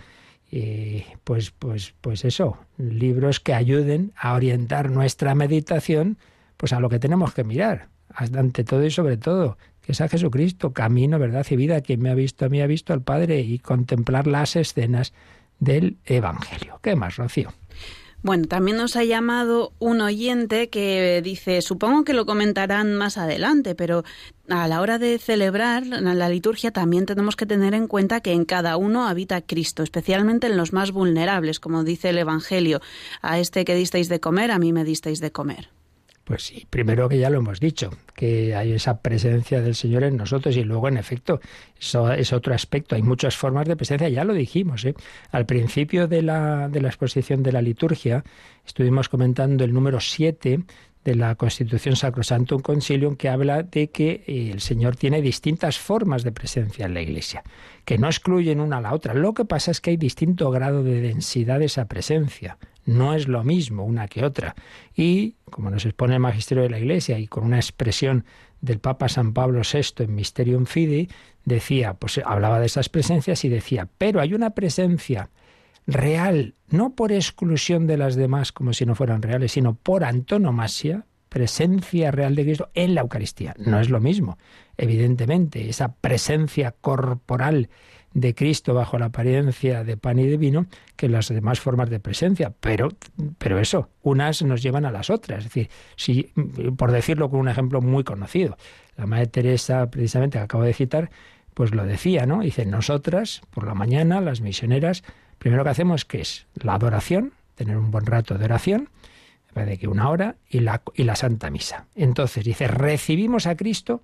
[0.52, 6.18] eh, pues, pues, pues eso, libros que ayuden a orientar nuestra meditación
[6.58, 10.08] pues a lo que tenemos que mirar, ante todo y sobre todo, que es a
[10.08, 13.40] Jesucristo, camino, verdad y vida, quien me ha visto a mí ha visto al Padre
[13.40, 15.12] y contemplar las escenas
[15.58, 16.80] del Evangelio.
[16.82, 17.52] ¿Qué más, Rocío?
[18.22, 23.76] Bueno, también nos ha llamado un oyente que dice, supongo que lo comentarán más adelante,
[23.76, 24.02] pero
[24.48, 28.44] a la hora de celebrar la liturgia también tenemos que tener en cuenta que en
[28.44, 32.80] cada uno habita Cristo, especialmente en los más vulnerables, como dice el Evangelio.
[33.22, 35.75] A este que disteis de comer, a mí me disteis de comer.
[36.26, 40.16] Pues sí, primero que ya lo hemos dicho, que hay esa presencia del Señor en
[40.16, 41.38] nosotros y luego, en efecto,
[41.78, 42.96] eso es otro aspecto.
[42.96, 44.84] Hay muchas formas de presencia, ya lo dijimos.
[44.84, 44.96] ¿eh?
[45.30, 48.24] Al principio de la, de la exposición de la liturgia
[48.66, 50.64] estuvimos comentando el número 7
[51.04, 56.24] de la Constitución Sacrosantum Concilium que habla de que eh, el Señor tiene distintas formas
[56.24, 57.44] de presencia en la Iglesia,
[57.84, 59.14] que no excluyen una a la otra.
[59.14, 62.58] Lo que pasa es que hay distinto grado de densidad de esa presencia.
[62.86, 64.54] No es lo mismo una que otra.
[64.94, 68.24] Y, como nos expone el Magisterio de la Iglesia y con una expresión
[68.60, 71.08] del Papa San Pablo VI en Mysterium Fidei,
[71.44, 75.30] decía, pues hablaba de esas presencias y decía, pero hay una presencia
[75.86, 81.06] real, no por exclusión de las demás como si no fueran reales, sino por antonomasia,
[81.28, 83.54] presencia real de Cristo en la Eucaristía.
[83.58, 84.38] No es lo mismo,
[84.76, 87.68] evidentemente, esa presencia corporal
[88.16, 90.64] de Cristo bajo la apariencia de pan y de vino
[90.96, 92.88] que las demás formas de presencia, pero,
[93.36, 95.40] pero eso, unas nos llevan a las otras.
[95.40, 96.32] Es decir, si,
[96.78, 98.56] por decirlo con un ejemplo muy conocido,
[98.96, 101.10] la Madre Teresa, precisamente, que acabo de citar,
[101.52, 102.40] pues lo decía, ¿no?
[102.40, 105.04] Dice, nosotras, por la mañana, las misioneras,
[105.38, 108.88] primero que hacemos que es la adoración, tener un buen rato de oración,
[109.54, 111.86] de que una hora, y la, y la Santa Misa.
[111.94, 114.00] Entonces dice, recibimos a Cristo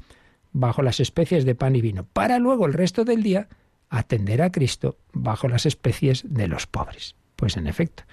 [0.53, 3.49] bajo las especies de pan y vino, para luego el resto del día
[3.93, 7.15] atender a Cristo bajo las especies de los pobres.
[7.37, 8.05] Pues en efecto,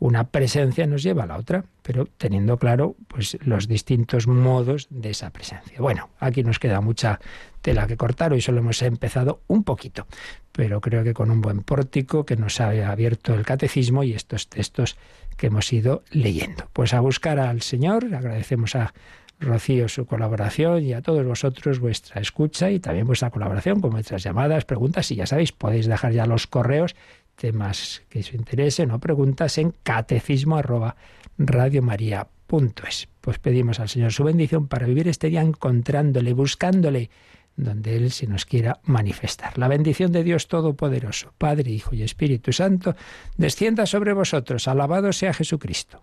[0.00, 5.10] una presencia nos lleva a la otra, pero teniendo claro pues los distintos modos de
[5.10, 5.78] esa presencia.
[5.78, 7.20] Bueno, aquí nos queda mucha
[7.62, 10.06] tela que cortar, hoy solo hemos empezado un poquito,
[10.52, 14.48] pero creo que con un buen pórtico que nos ha abierto el catecismo y estos
[14.48, 14.96] textos
[15.36, 16.68] que hemos ido leyendo.
[16.72, 18.94] Pues a buscar al Señor, agradecemos a
[19.40, 24.22] Rocío su colaboración y a todos vosotros vuestra escucha y también vuestra colaboración con vuestras
[24.22, 26.94] llamadas, preguntas y ya sabéis, podéis dejar ya los correos
[27.36, 30.96] temas que os interesen o preguntas en catecismo arroba
[31.38, 33.08] radiomaria.es.
[33.20, 37.08] Pues pedimos al Señor su bendición para vivir este día encontrándole, buscándole,
[37.56, 39.56] donde Él se nos quiera manifestar.
[39.56, 42.94] La bendición de Dios Todopoderoso, Padre, Hijo y Espíritu Santo,
[43.38, 44.68] descienda sobre vosotros.
[44.68, 46.02] Alabado sea Jesucristo.